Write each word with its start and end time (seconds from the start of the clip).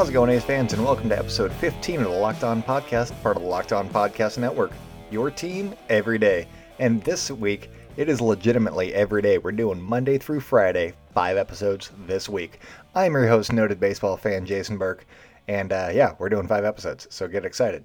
How's 0.00 0.08
it 0.08 0.14
going, 0.14 0.30
A's 0.30 0.42
fans, 0.42 0.72
and 0.72 0.82
welcome 0.82 1.10
to 1.10 1.18
episode 1.18 1.52
15 1.52 2.00
of 2.00 2.04
the 2.04 2.08
Locked 2.08 2.42
On 2.42 2.62
Podcast, 2.62 3.12
part 3.22 3.36
of 3.36 3.42
the 3.42 3.48
Locked 3.50 3.74
On 3.74 3.86
Podcast 3.86 4.38
Network. 4.38 4.72
Your 5.10 5.30
team 5.30 5.74
every 5.90 6.16
day. 6.16 6.48
And 6.78 7.04
this 7.04 7.30
week, 7.30 7.70
it 7.98 8.08
is 8.08 8.18
legitimately 8.18 8.94
every 8.94 9.20
day. 9.20 9.36
We're 9.36 9.52
doing 9.52 9.78
Monday 9.78 10.16
through 10.16 10.40
Friday, 10.40 10.94
five 11.12 11.36
episodes 11.36 11.90
this 12.06 12.30
week. 12.30 12.60
I'm 12.94 13.12
your 13.12 13.28
host, 13.28 13.52
noted 13.52 13.78
baseball 13.78 14.16
fan 14.16 14.46
Jason 14.46 14.78
Burke, 14.78 15.04
and 15.48 15.70
uh, 15.70 15.90
yeah, 15.92 16.14
we're 16.18 16.30
doing 16.30 16.48
five 16.48 16.64
episodes, 16.64 17.06
so 17.10 17.28
get 17.28 17.44
excited. 17.44 17.84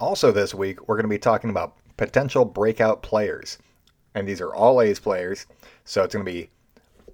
Also, 0.00 0.32
this 0.32 0.54
week, 0.54 0.88
we're 0.88 0.96
going 0.96 1.04
to 1.04 1.10
be 1.10 1.18
talking 1.18 1.50
about 1.50 1.76
potential 1.98 2.46
breakout 2.46 3.02
players. 3.02 3.58
And 4.14 4.26
these 4.26 4.40
are 4.40 4.54
all 4.54 4.80
A's 4.80 4.98
players, 4.98 5.44
so 5.84 6.04
it's 6.04 6.14
going 6.14 6.24
to 6.24 6.32
be 6.32 6.48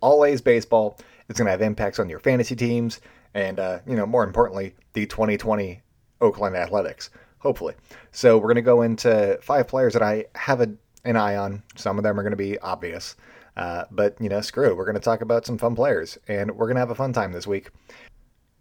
all 0.01 0.25
A's 0.25 0.41
baseball. 0.41 0.97
It's 1.29 1.37
going 1.37 1.47
to 1.47 1.51
have 1.51 1.63
impacts 1.63 1.99
on 1.99 2.09
your 2.09 2.21
fantasy 2.21 2.55
teams 2.55 3.01
and, 3.35 3.59
uh, 3.59 3.81
you 3.87 3.97
know, 3.97 4.07
more 4.07 4.25
importantly, 4.25 4.75
the 4.93 5.07
2020 5.07 5.83
Oakland 6.21 6.57
Athletics, 6.57 7.11
hopefully. 7.39 7.75
So 8.13 8.37
we're 8.37 8.49
going 8.49 8.57
to 8.57 8.63
go 8.63 8.83
into 8.83 9.39
five 9.43 9.69
players 9.69 9.93
that 9.93 10.03
I 10.03 10.27
have 10.35 10.61
a, 10.61 10.71
an 11.05 11.17
eye 11.17 11.37
on. 11.37 11.63
Some 11.77 11.99
of 11.99 12.05
them 12.05 12.19
are 12.19 12.23
going 12.23 12.33
to 12.33 12.37
be 12.37 12.59
obvious. 12.59 13.17
Uh, 13.57 13.85
but, 13.91 14.17
you 14.21 14.29
know, 14.29 14.41
screw, 14.41 14.75
we're 14.75 14.85
going 14.85 14.95
to 14.95 15.01
talk 15.01 15.21
about 15.21 15.45
some 15.45 15.59
fun 15.59 15.75
players, 15.75 16.19
and 16.29 16.51
we're 16.53 16.67
going 16.67 16.77
to 16.77 16.81
have 16.81 16.91
a 16.91 16.95
fun 16.95 17.13
time 17.13 17.33
this 17.33 17.47
week. 17.47 17.71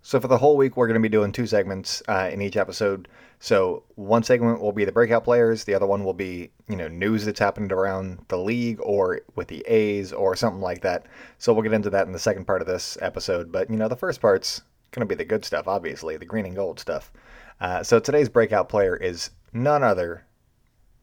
So 0.02 0.20
for 0.20 0.28
the 0.28 0.38
whole 0.38 0.56
week, 0.56 0.78
we're 0.78 0.88
going 0.88 1.02
to 1.02 1.02
be 1.02 1.10
doing 1.10 1.32
two 1.32 1.46
segments 1.46 2.02
uh, 2.08 2.30
in 2.32 2.42
each 2.42 2.58
episode. 2.58 3.08
So 3.40 3.84
one 3.96 4.24
segment 4.24 4.62
will 4.62 4.72
be 4.72 4.86
the 4.86 4.92
breakout 4.92 5.24
players. 5.24 5.64
The 5.64 5.74
other 5.74 5.86
one 5.86 6.04
will 6.04 6.14
be 6.14 6.52
you 6.68 6.76
know 6.76 6.88
news 6.88 7.26
that's 7.26 7.40
happened 7.40 7.72
around 7.72 8.20
the 8.28 8.38
league 8.38 8.80
or 8.82 9.22
with 9.36 9.48
the 9.48 9.62
A's 9.68 10.12
or 10.12 10.36
something 10.36 10.62
like 10.62 10.82
that. 10.82 11.06
So 11.38 11.54
we'll 11.54 11.64
get 11.64 11.74
into 11.74 11.90
that 11.90 12.08
in 12.08 12.14
the 12.14 12.20
second 12.20 12.46
part 12.46 12.62
of 12.62 12.68
this 12.68 12.98
episode. 13.02 13.52
But 13.52 13.70
you 13.70 13.78
know 13.78 13.88
the 13.88 13.96
first 13.96 14.22
part's 14.22 14.62
going 14.92 15.02
to 15.02 15.06
be 15.06 15.16
the 15.16 15.26
good 15.26 15.46
stuff, 15.46 15.68
obviously 15.68 16.18
the 16.18 16.26
green 16.26 16.46
and 16.46 16.56
gold 16.56 16.80
stuff. 16.80 17.12
Uh, 17.60 17.84
so 17.84 18.00
today's 18.00 18.30
breakout 18.30 18.70
player 18.70 18.96
is 18.96 19.32
none 19.54 19.84
other 19.84 20.26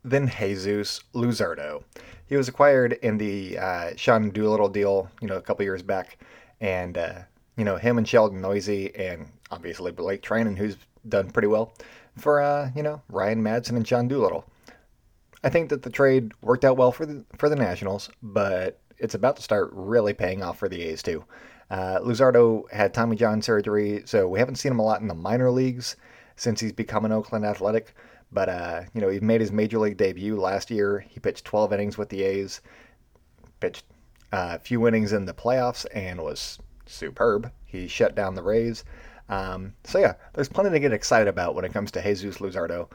than 0.04 0.28
Jesus 0.28 1.00
Luzardo. 1.14 1.82
He 2.26 2.36
was 2.36 2.48
acquired 2.48 2.94
in 3.02 3.18
the 3.18 3.58
uh, 3.58 3.90
Sean 3.96 4.30
Doolittle 4.30 4.68
deal, 4.68 5.10
you 5.20 5.28
know, 5.28 5.36
a 5.36 5.42
couple 5.42 5.64
years 5.64 5.82
back, 5.82 6.18
and 6.60 6.98
uh, 6.98 7.18
you 7.56 7.64
know, 7.64 7.76
him 7.76 7.98
and 7.98 8.08
Sheldon 8.08 8.40
Neuse 8.40 8.68
and 8.68 9.26
obviously 9.50 9.92
Blake 9.92 10.22
Treinen, 10.22 10.56
who's 10.56 10.76
done 11.08 11.30
pretty 11.30 11.48
well 11.48 11.72
for, 12.16 12.40
uh, 12.40 12.70
you 12.74 12.82
know, 12.82 13.02
Ryan 13.08 13.42
Madson 13.42 13.76
and 13.76 13.86
Sean 13.86 14.08
Doolittle. 14.08 14.44
I 15.44 15.48
think 15.50 15.68
that 15.70 15.82
the 15.82 15.90
trade 15.90 16.32
worked 16.40 16.64
out 16.64 16.76
well 16.76 16.92
for 16.92 17.06
the, 17.06 17.24
for 17.38 17.48
the 17.48 17.56
Nationals, 17.56 18.10
but 18.22 18.80
it's 18.98 19.14
about 19.14 19.36
to 19.36 19.42
start 19.42 19.70
really 19.72 20.14
paying 20.14 20.42
off 20.42 20.58
for 20.58 20.68
the 20.68 20.82
A's 20.82 21.02
too. 21.02 21.24
Uh, 21.70 21.98
Luzardo 22.00 22.70
had 22.70 22.94
Tommy 22.94 23.16
John 23.16 23.42
surgery, 23.42 24.02
so 24.04 24.28
we 24.28 24.38
haven't 24.38 24.56
seen 24.56 24.72
him 24.72 24.78
a 24.78 24.84
lot 24.84 25.00
in 25.00 25.08
the 25.08 25.14
minor 25.14 25.50
leagues 25.50 25.96
since 26.36 26.60
he's 26.60 26.72
become 26.72 27.04
an 27.04 27.12
Oakland 27.12 27.44
Athletic. 27.44 27.94
But 28.32 28.48
uh, 28.48 28.82
you 28.94 29.00
know, 29.00 29.08
he 29.08 29.20
made 29.20 29.40
his 29.40 29.52
major 29.52 29.78
league 29.78 29.96
debut 29.96 30.38
last 30.38 30.70
year. 30.70 31.00
He 31.08 31.20
pitched 31.20 31.44
12 31.44 31.72
innings 31.72 31.98
with 31.98 32.08
the 32.08 32.22
A's, 32.22 32.60
pitched 33.60 33.84
uh, 34.32 34.52
a 34.54 34.58
few 34.58 34.86
innings 34.86 35.12
in 35.12 35.24
the 35.24 35.34
playoffs, 35.34 35.86
and 35.94 36.20
was 36.22 36.58
superb. 36.86 37.50
He 37.64 37.88
shut 37.88 38.14
down 38.14 38.34
the 38.34 38.42
Rays. 38.42 38.84
Um, 39.28 39.74
so 39.84 39.98
yeah, 39.98 40.14
there's 40.34 40.48
plenty 40.48 40.70
to 40.70 40.80
get 40.80 40.92
excited 40.92 41.28
about 41.28 41.54
when 41.54 41.64
it 41.64 41.72
comes 41.72 41.90
to 41.92 42.02
Jesus 42.02 42.38
Luzardo. 42.38 42.88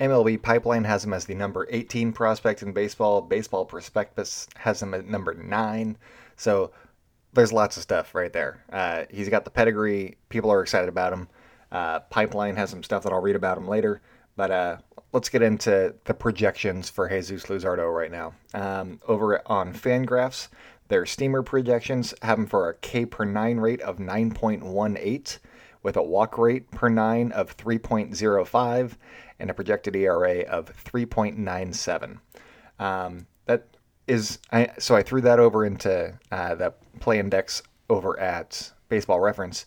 MLB 0.00 0.42
Pipeline 0.42 0.84
has 0.84 1.04
him 1.04 1.12
as 1.12 1.24
the 1.24 1.34
number 1.34 1.68
18 1.70 2.12
prospect 2.12 2.62
in 2.62 2.72
baseball. 2.72 3.20
Baseball 3.22 3.64
Prospectus 3.64 4.48
has 4.56 4.82
him 4.82 4.92
at 4.92 5.06
number 5.06 5.34
nine. 5.34 5.96
So 6.36 6.72
there's 7.34 7.52
lots 7.52 7.76
of 7.76 7.82
stuff 7.82 8.14
right 8.14 8.32
there. 8.32 8.64
Uh, 8.72 9.04
he's 9.10 9.28
got 9.28 9.44
the 9.44 9.50
pedigree. 9.50 10.16
People 10.28 10.50
are 10.50 10.62
excited 10.62 10.88
about 10.88 11.12
him. 11.12 11.28
Uh, 11.70 12.00
Pipeline 12.00 12.56
has 12.56 12.70
some 12.70 12.82
stuff 12.82 13.02
that 13.02 13.12
I'll 13.12 13.20
read 13.20 13.36
about 13.36 13.58
him 13.58 13.68
later. 13.68 14.00
But 14.36 14.50
uh, 14.50 14.76
let's 15.12 15.28
get 15.28 15.42
into 15.42 15.94
the 16.04 16.14
projections 16.14 16.90
for 16.90 17.08
Jesus 17.08 17.44
Luzardo 17.44 17.92
right 17.94 18.10
now. 18.10 18.34
Um, 18.52 19.00
over 19.06 19.40
on 19.46 19.72
Fangraphs, 19.72 20.48
their 20.88 21.06
steamer 21.06 21.42
projections 21.42 22.14
have 22.22 22.38
him 22.38 22.46
for 22.46 22.68
a 22.68 22.74
K 22.74 23.06
per 23.06 23.24
nine 23.24 23.58
rate 23.58 23.80
of 23.80 23.98
9.18, 23.98 25.38
with 25.82 25.96
a 25.96 26.02
walk 26.02 26.36
rate 26.36 26.70
per 26.70 26.88
nine 26.88 27.32
of 27.32 27.56
3.05, 27.56 28.92
and 29.38 29.50
a 29.50 29.54
projected 29.54 29.96
ERA 29.96 30.40
of 30.40 30.72
3.97. 30.84 32.18
Um, 32.78 33.26
that 33.46 33.76
is, 34.06 34.38
I, 34.52 34.70
so 34.78 34.94
I 34.94 35.02
threw 35.02 35.20
that 35.22 35.38
over 35.38 35.64
into 35.64 36.18
uh, 36.30 36.54
the 36.54 36.74
play 37.00 37.18
index 37.18 37.62
over 37.88 38.18
at 38.18 38.72
Baseball 38.88 39.20
Reference, 39.20 39.66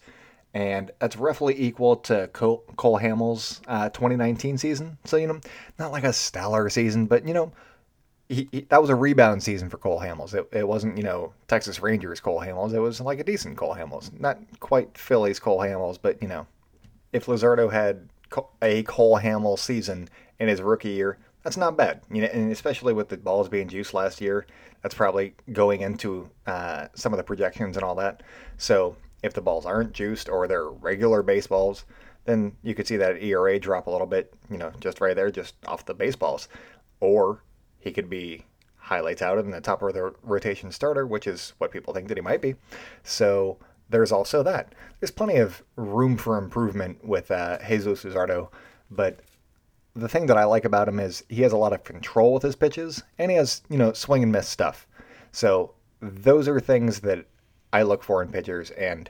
and 0.53 0.91
that's 0.99 1.17
roughly 1.17 1.59
equal 1.59 1.97
to 1.97 2.29
Cole, 2.33 2.63
Cole 2.77 2.99
Hamels' 2.99 3.61
uh, 3.67 3.89
2019 3.89 4.57
season. 4.57 4.97
So, 5.05 5.17
you 5.17 5.27
know, 5.27 5.39
not 5.77 5.91
like 5.91 6.03
a 6.03 6.13
stellar 6.13 6.69
season, 6.69 7.05
but, 7.05 7.27
you 7.27 7.33
know, 7.33 7.51
he, 8.29 8.49
he, 8.51 8.61
that 8.69 8.81
was 8.81 8.89
a 8.89 8.95
rebound 8.95 9.41
season 9.41 9.69
for 9.69 9.77
Cole 9.77 10.01
Hamels. 10.01 10.33
It, 10.33 10.47
it 10.51 10.67
wasn't, 10.67 10.97
you 10.97 11.03
know, 11.03 11.33
Texas 11.47 11.81
Rangers 11.81 12.19
Cole 12.19 12.41
Hamels. 12.41 12.73
It 12.73 12.79
was 12.79 12.99
like 12.99 13.19
a 13.19 13.23
decent 13.23 13.57
Cole 13.57 13.75
Hamels. 13.75 14.17
Not 14.19 14.39
quite 14.59 14.97
Phillies 14.97 15.39
Cole 15.39 15.59
Hamels, 15.59 15.97
but, 16.01 16.21
you 16.21 16.27
know, 16.27 16.47
if 17.13 17.25
Luzardo 17.27 17.71
had 17.71 18.09
a 18.61 18.83
Cole 18.83 19.19
Hamels 19.19 19.59
season 19.59 20.09
in 20.39 20.47
his 20.47 20.61
rookie 20.61 20.89
year, 20.89 21.17
that's 21.47 21.55
not 21.55 21.77
bad. 21.77 22.01
You 22.11 22.23
know, 22.23 22.27
and 22.27 22.51
especially 22.51 22.91
with 22.91 23.07
the 23.07 23.15
balls 23.15 23.47
being 23.47 23.69
juiced 23.69 23.93
last 23.93 24.19
year, 24.19 24.45
that's 24.81 24.93
probably 24.93 25.33
going 25.53 25.79
into 25.79 26.29
uh, 26.45 26.87
some 26.93 27.13
of 27.13 27.17
the 27.17 27.23
projections 27.23 27.77
and 27.77 27.85
all 27.85 27.95
that. 27.95 28.21
So 28.57 28.97
if 29.23 29.33
the 29.33 29.39
balls 29.39 29.65
aren't 29.65 29.93
juiced 29.93 30.27
or 30.27 30.45
they're 30.45 30.67
regular 30.67 31.23
baseballs, 31.23 31.85
then 32.25 32.51
you 32.63 32.75
could 32.75 32.85
see 32.85 32.97
that 32.97 33.23
ERA 33.23 33.57
drop 33.59 33.87
a 33.87 33.89
little 33.89 34.07
bit, 34.07 34.33
you 34.51 34.57
know, 34.57 34.73
just 34.81 34.99
right 34.99 35.15
there, 35.15 35.31
just 35.31 35.55
off 35.65 35.85
the 35.85 35.93
baseballs. 35.93 36.49
Or 36.99 37.43
he 37.79 37.93
could 37.93 38.09
be 38.09 38.43
highly 38.75 39.15
touted 39.15 39.45
in 39.45 39.51
the 39.51 39.61
top 39.61 39.81
of 39.81 39.93
the 39.93 40.13
rotation 40.23 40.69
starter, 40.69 41.07
which 41.07 41.27
is 41.27 41.53
what 41.59 41.71
people 41.71 41.93
think 41.93 42.09
that 42.09 42.17
he 42.17 42.21
might 42.21 42.41
be. 42.41 42.55
So 43.03 43.57
there's 43.89 44.11
also 44.11 44.43
that. 44.43 44.75
There's 44.99 45.11
plenty 45.11 45.37
of 45.37 45.63
room 45.77 46.17
for 46.17 46.37
improvement 46.37 47.05
with 47.05 47.31
uh, 47.31 47.57
Jesus 47.65 48.03
Luzardo, 48.03 48.49
but 48.91 49.21
the 49.97 50.07
thing 50.07 50.27
that 50.27 50.37
I 50.37 50.45
like 50.45 50.65
about 50.65 50.87
him 50.87 50.99
is 50.99 51.23
he 51.29 51.41
has 51.41 51.51
a 51.51 51.57
lot 51.57 51.73
of 51.73 51.83
control 51.83 52.33
with 52.33 52.43
his 52.43 52.55
pitches, 52.55 53.03
and 53.17 53.31
he 53.31 53.37
has 53.37 53.61
you 53.69 53.77
know 53.77 53.93
swing 53.93 54.23
and 54.23 54.31
miss 54.31 54.47
stuff. 54.47 54.87
So 55.31 55.73
those 56.01 56.47
are 56.47 56.59
things 56.59 56.99
that 57.01 57.25
I 57.73 57.83
look 57.83 58.03
for 58.03 58.21
in 58.21 58.31
pitchers, 58.31 58.71
and 58.71 59.09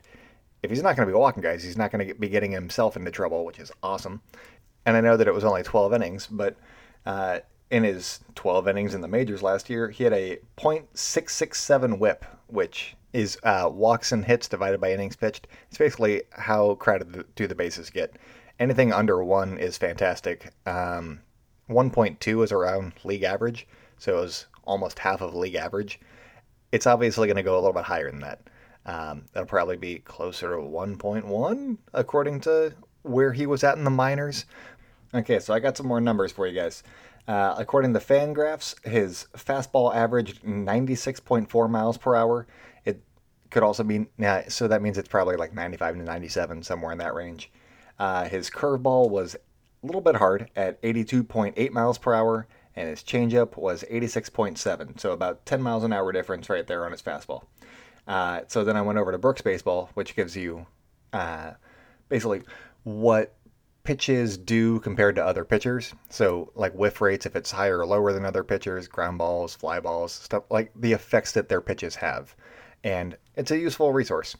if 0.63 0.71
he's 0.71 0.83
not 0.83 0.95
going 0.95 1.07
to 1.07 1.11
be 1.11 1.17
walking 1.17 1.43
guys, 1.43 1.63
he's 1.63 1.77
not 1.77 1.91
going 1.91 2.07
to 2.07 2.15
be 2.15 2.29
getting 2.29 2.51
himself 2.51 2.95
into 2.95 3.11
trouble, 3.11 3.45
which 3.45 3.59
is 3.59 3.71
awesome. 3.83 4.21
And 4.85 4.97
I 4.97 5.01
know 5.01 5.17
that 5.17 5.27
it 5.27 5.33
was 5.33 5.43
only 5.43 5.63
12 5.63 5.93
innings, 5.93 6.27
but 6.27 6.55
uh, 7.05 7.39
in 7.69 7.83
his 7.83 8.19
12 8.35 8.67
innings 8.67 8.93
in 8.93 9.01
the 9.01 9.07
majors 9.07 9.43
last 9.43 9.69
year, 9.69 9.89
he 9.89 10.03
had 10.03 10.13
a 10.13 10.39
.667 10.57 11.99
WHIP, 11.99 12.25
which 12.47 12.95
is 13.13 13.37
uh, 13.43 13.69
walks 13.71 14.11
and 14.11 14.25
hits 14.25 14.47
divided 14.47 14.79
by 14.79 14.91
innings 14.91 15.15
pitched. 15.15 15.47
It's 15.69 15.77
basically 15.77 16.23
how 16.31 16.75
crowded 16.75 17.25
do 17.35 17.47
the 17.47 17.55
bases 17.55 17.89
get. 17.89 18.15
Anything 18.59 18.91
under 18.91 19.23
one 19.23 19.57
is 19.57 19.77
fantastic. 19.77 20.51
Um, 20.65 21.21
1.2 21.69 22.43
is 22.43 22.51
around 22.51 22.93
league 23.03 23.23
average, 23.23 23.67
so 23.97 24.17
it 24.17 24.21
was 24.21 24.47
almost 24.63 24.99
half 24.99 25.21
of 25.21 25.35
league 25.35 25.55
average. 25.55 25.99
It's 26.71 26.87
obviously 26.87 27.27
going 27.27 27.37
to 27.37 27.43
go 27.43 27.55
a 27.55 27.59
little 27.61 27.73
bit 27.73 27.83
higher 27.83 28.09
than 28.09 28.21
that. 28.21 28.41
Um, 28.85 29.25
that'll 29.33 29.47
probably 29.47 29.77
be 29.77 29.99
closer 29.99 30.49
to 30.51 30.61
1.1 30.61 31.77
according 31.93 32.39
to 32.41 32.73
where 33.03 33.33
he 33.33 33.45
was 33.45 33.63
at 33.63 33.77
in 33.77 33.83
the 33.83 33.89
minors. 33.89 34.45
Okay, 35.13 35.39
so 35.39 35.53
I 35.53 35.59
got 35.59 35.77
some 35.77 35.87
more 35.87 36.01
numbers 36.01 36.31
for 36.31 36.47
you 36.47 36.55
guys. 36.55 36.83
Uh, 37.27 37.55
according 37.57 37.93
to 37.93 37.99
Fangraphs, 37.99 38.75
his 38.87 39.27
fastball 39.35 39.93
averaged 39.93 40.43
96.4 40.43 41.69
miles 41.69 41.97
per 41.97 42.15
hour. 42.15 42.47
It 42.85 43.01
could 43.51 43.63
also 43.63 43.83
be, 43.83 44.07
so 44.47 44.67
that 44.67 44.81
means 44.81 44.97
it's 44.97 45.09
probably 45.09 45.35
like 45.35 45.53
95 45.53 45.95
to 45.95 46.03
97, 46.03 46.63
somewhere 46.63 46.93
in 46.93 46.97
that 46.99 47.13
range. 47.13 47.51
Uh, 47.99 48.25
his 48.25 48.49
curveball 48.49 49.09
was 49.09 49.35
a 49.35 49.85
little 49.85 50.01
bit 50.01 50.15
hard 50.15 50.49
at 50.55 50.81
82.8 50.81 51.71
miles 51.71 51.97
per 51.97 52.13
hour, 52.13 52.47
and 52.75 52.89
his 52.89 53.03
changeup 53.03 53.57
was 53.57 53.83
86.7, 53.89 54.99
so 54.99 55.11
about 55.11 55.45
10 55.45 55.61
miles 55.61 55.83
an 55.83 55.93
hour 55.93 56.11
difference 56.11 56.49
right 56.49 56.67
there 56.67 56.85
on 56.85 56.91
his 56.91 57.01
fastball. 57.01 57.43
Uh, 58.07 58.41
so 58.47 58.63
then 58.63 58.77
I 58.77 58.81
went 58.81 58.99
over 58.99 59.11
to 59.11 59.17
Brooks 59.17 59.41
Baseball, 59.41 59.89
which 59.93 60.15
gives 60.15 60.35
you 60.35 60.65
uh, 61.13 61.51
basically 62.09 62.43
what 62.83 63.35
pitches 63.83 64.37
do 64.37 64.79
compared 64.81 65.15
to 65.15 65.25
other 65.25 65.45
pitchers. 65.45 65.93
So, 66.09 66.51
like 66.55 66.73
whiff 66.73 66.99
rates, 67.01 67.25
if 67.25 67.35
it's 67.35 67.51
higher 67.51 67.79
or 67.79 67.85
lower 67.85 68.13
than 68.13 68.25
other 68.25 68.43
pitchers, 68.43 68.87
ground 68.87 69.17
balls, 69.17 69.55
fly 69.55 69.79
balls, 69.79 70.11
stuff 70.11 70.43
like 70.49 70.71
the 70.75 70.93
effects 70.93 71.31
that 71.33 71.49
their 71.49 71.61
pitches 71.61 71.95
have. 71.95 72.35
And 72.83 73.17
it's 73.35 73.51
a 73.51 73.57
useful 73.57 73.93
resource. 73.93 74.35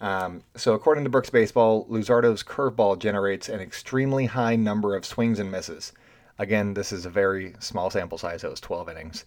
Um, 0.00 0.42
so, 0.56 0.72
according 0.74 1.04
to 1.04 1.10
Brooks 1.10 1.30
Baseball, 1.30 1.86
Luzardo's 1.90 2.42
curveball 2.42 2.98
generates 2.98 3.48
an 3.48 3.60
extremely 3.60 4.26
high 4.26 4.56
number 4.56 4.96
of 4.96 5.04
swings 5.04 5.38
and 5.38 5.50
misses. 5.50 5.92
Again, 6.38 6.72
this 6.74 6.90
is 6.92 7.04
a 7.04 7.10
very 7.10 7.54
small 7.58 7.90
sample 7.90 8.16
size, 8.16 8.42
it 8.44 8.50
was 8.50 8.60
12 8.60 8.88
innings, 8.88 9.24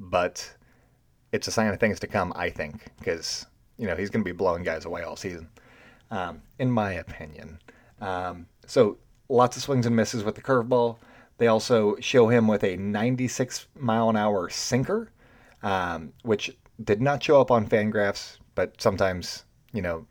but 0.00 0.52
it's 1.32 1.46
a 1.46 1.52
sign 1.52 1.68
of 1.68 1.78
things 1.78 2.00
to 2.00 2.08
come, 2.08 2.32
I 2.34 2.50
think, 2.50 2.86
because, 2.98 3.46
you 3.78 3.86
know, 3.86 3.94
he's 3.94 4.10
going 4.10 4.24
to 4.24 4.28
be 4.28 4.36
blowing 4.36 4.64
guys 4.64 4.84
away 4.84 5.02
all 5.02 5.16
season. 5.16 5.48
um, 6.10 6.42
in 6.58 6.70
my 6.70 6.92
opinion. 6.92 7.58
Um, 8.00 8.46
so 8.66 8.98
lots 9.28 9.56
of 9.56 9.62
swings 9.62 9.86
and 9.86 9.96
misses 9.96 10.24
with 10.24 10.34
the 10.34 10.42
curveball. 10.42 10.98
They 11.38 11.48
also 11.48 11.96
show 12.00 12.28
him 12.28 12.48
with 12.48 12.64
a 12.64 12.76
96 12.76 13.66
mile 13.76 14.08
an 14.08 14.16
hour 14.16 14.48
sinker, 14.48 15.10
um, 15.62 16.12
which 16.22 16.56
did 16.82 17.00
not 17.02 17.22
show 17.22 17.40
up 17.40 17.50
on 17.50 17.66
Fangraphs, 17.68 18.38
but 18.54 18.80
sometimes, 18.80 19.44
you 19.72 19.82
know, 19.82 20.06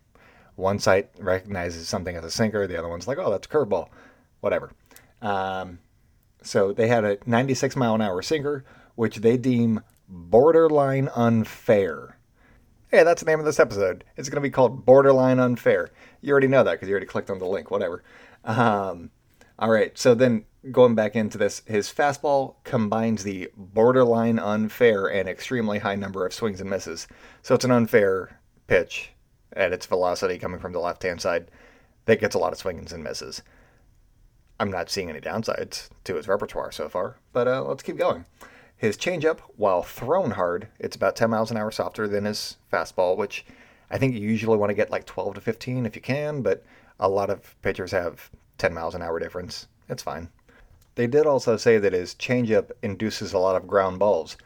one 0.56 0.80
site 0.80 1.10
recognizes 1.19 1.88
something 1.88 2.16
as 2.16 2.24
a 2.24 2.31
sinker, 2.31 2.68
the 2.68 2.78
other 2.78 2.88
one's 2.88 3.07
like, 3.07 3.18
oh, 3.18 3.31
that's 3.31 3.48
a 3.48 3.50
curveball, 3.50 3.90
whatever. 4.40 4.72
Um, 5.22 5.80
so 6.42 6.72
they 6.72 6.88
had 6.88 7.04
a 7.04 7.18
96 7.25 7.75
mile 7.75 7.96
an 7.96 8.02
hour 8.02 8.22
sinker, 8.22 8.63
which 8.96 9.18
they 9.18 9.38
deem 9.38 9.81
borderline 10.07 11.10
unfair. 11.16 12.18
Hey, 12.90 13.04
that's 13.04 13.24
the 13.24 13.30
name 13.30 13.40
of 13.40 13.46
this 13.46 13.60
episode. 13.60 14.04
It's 14.16 14.30
going 14.30 14.42
to 14.42 14.48
be 14.48 14.52
called 14.52 14.86
Borderline 14.86 15.40
Unfair. 15.40 15.90
You 16.22 16.31
already 16.31 16.48
know 16.48 16.63
that 16.63 16.74
because 16.74 16.88
you 16.88 16.94
already 16.94 17.07
clicked 17.07 17.31
on 17.31 17.40
the 17.40 17.46
link, 17.46 17.72
whatever. 17.72 18.04
Um, 18.44 19.10
all 19.57 19.72
right, 19.72 19.98
so 19.98 20.13
then 20.13 20.46
going 20.72 20.96
back 20.96 21.16
into 21.16 21.38
this, 21.38 21.63
his 21.66 21.92
fastball 21.92 22.56
combines 22.63 23.24
the 23.24 23.50
borderline 23.57 24.38
unfair 24.38 25.07
and 25.07 25.28
extremely 25.28 25.80
high 25.80 25.96
number 25.96 26.25
of 26.25 26.34
swings 26.34 26.62
and 26.62 26.69
misses. 26.69 27.07
So 27.42 27.56
it's 27.56 27.66
an 27.66 27.72
unfair 27.72 28.40
pitch 28.68 29.15
at 29.56 29.74
its 29.74 29.86
velocity 29.86 30.38
coming 30.38 30.60
from 30.60 30.74
the 30.74 30.80
left 30.80 31.04
hand 31.04 31.22
side 31.22 31.50
that 32.06 32.19
gets 32.19 32.36
a 32.36 32.40
lot 32.40 32.54
of 32.54 32.60
swings 32.60 32.94
and 32.94 33.04
misses. 33.04 33.42
I'm 34.60 34.72
not 34.72 34.90
seeing 34.90 35.10
any 35.10 35.19
downsides 35.19 35.90
to 36.06 36.16
his 36.16 36.28
repertoire 36.28 36.72
so 36.72 36.88
far, 36.88 37.18
but 37.34 37.48
uh, 37.48 37.63
let's 37.63 37.84
keep 37.84 37.98
going. 37.98 38.25
His 38.78 38.98
changeup, 38.98 39.40
while 39.57 39.84
thrown 39.84 40.31
hard, 40.31 40.68
it's 40.80 40.96
about 40.96 41.16
10 41.16 41.30
miles 41.30 41.52
an 41.52 41.57
hour 41.57 41.72
softer 41.72 42.07
than 42.07 42.25
his 42.25 42.57
fastball, 42.72 43.18
which 43.18 43.46
I 43.90 43.98
think 43.98 44.13
you 44.13 44.22
usually 44.22 44.57
want 44.57 44.69
to 44.69 44.75
get 44.75 44.92
like 44.92 45.06
12 45.06 45.36
to 45.36 45.42
15 45.42 45.86
if 45.86 45.96
you 45.96 46.02
can, 46.02 46.42
but 46.42 46.63
a 47.00 47.10
lot 47.10 47.30
of 47.30 47.60
pitchers 47.62 47.92
have 47.92 48.30
10 48.57 48.74
miles 48.74 48.96
an 48.96 49.02
hour 49.02 49.19
difference. 49.19 49.68
It's 49.90 50.04
fine. 50.04 50.30
They 50.96 51.07
did 51.07 51.25
also 51.25 51.57
say 51.57 51.78
that 51.78 51.94
his 51.94 52.16
changeup 52.16 52.72
induces 52.81 53.34
a 53.34 53.40
lot 53.40 53.56
of 53.56 53.68
ground 53.68 54.00
balls, 54.00 54.38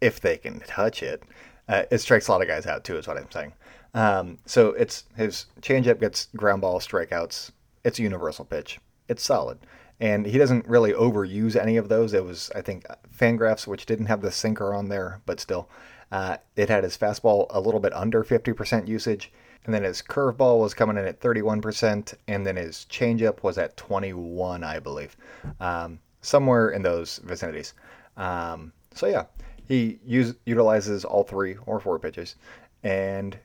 if 0.00 0.20
they 0.20 0.36
can 0.36 0.60
touch 0.60 1.02
it. 1.02 1.22
Uh, 1.68 1.82
it 1.90 1.98
strikes 1.98 2.28
a 2.28 2.32
lot 2.32 2.42
of 2.42 2.48
guys 2.48 2.66
out 2.66 2.84
too, 2.84 2.96
is 2.96 3.08
what 3.08 3.16
I'm 3.16 3.30
saying. 3.30 3.52
Um, 3.94 4.38
so 4.44 4.68
it's 4.70 5.04
his 5.16 5.46
changeup 5.60 6.00
gets 6.00 6.28
ground 6.36 6.62
ball 6.62 6.80
strikeouts. 6.80 7.52
It's 7.84 7.98
a 7.98 8.02
universal 8.02 8.44
pitch. 8.44 8.78
It's 9.08 9.22
solid, 9.22 9.58
and 10.00 10.26
he 10.26 10.38
doesn't 10.38 10.68
really 10.68 10.92
overuse 10.92 11.56
any 11.56 11.76
of 11.76 11.88
those. 11.88 12.12
It 12.12 12.24
was 12.24 12.50
I 12.54 12.60
think 12.60 12.84
Fangraphs, 13.16 13.66
which 13.66 13.86
didn't 13.86 14.06
have 14.06 14.20
the 14.20 14.30
sinker 14.30 14.74
on 14.74 14.88
there, 14.88 15.22
but 15.26 15.40
still, 15.40 15.68
uh, 16.10 16.36
it 16.56 16.68
had 16.68 16.84
his 16.84 16.96
fastball 16.96 17.46
a 17.50 17.60
little 17.60 17.80
bit 17.80 17.92
under 17.94 18.24
50% 18.24 18.88
usage, 18.88 19.32
and 19.64 19.74
then 19.74 19.82
his 19.82 20.02
curveball 20.02 20.60
was 20.60 20.74
coming 20.74 20.96
in 20.96 21.04
at 21.04 21.20
31%, 21.20 22.14
and 22.26 22.46
then 22.46 22.56
his 22.56 22.86
changeup 22.90 23.42
was 23.42 23.58
at 23.58 23.76
21, 23.76 24.64
I 24.64 24.78
believe, 24.78 25.16
um, 25.60 25.98
somewhere 26.22 26.70
in 26.70 26.82
those 26.82 27.18
vicinities. 27.18 27.74
Um, 28.16 28.72
so 28.94 29.06
yeah, 29.06 29.24
he 29.66 29.98
use, 30.04 30.34
utilizes 30.46 31.04
all 31.04 31.24
three 31.24 31.56
or 31.66 31.80
four 31.80 31.98
pitches, 31.98 32.36
and 32.82 33.38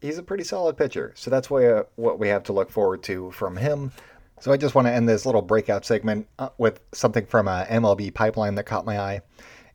he's 0.00 0.18
a 0.18 0.22
pretty 0.22 0.44
solid 0.44 0.76
pitcher. 0.76 1.12
So 1.16 1.30
that's 1.30 1.50
what, 1.50 1.64
uh, 1.64 1.84
what 1.96 2.18
we 2.18 2.28
have 2.28 2.42
to 2.44 2.52
look 2.52 2.70
forward 2.70 3.02
to 3.04 3.30
from 3.30 3.56
him. 3.56 3.92
So 4.40 4.52
I 4.52 4.56
just 4.56 4.74
want 4.74 4.86
to 4.86 4.92
end 4.92 5.08
this 5.08 5.24
little 5.24 5.42
breakout 5.42 5.84
segment 5.84 6.26
uh, 6.38 6.50
with 6.58 6.80
something 6.92 7.26
from 7.26 7.48
a 7.48 7.66
MLB 7.70 8.12
pipeline 8.12 8.56
that 8.56 8.64
caught 8.64 8.84
my 8.84 8.98
eye, 8.98 9.20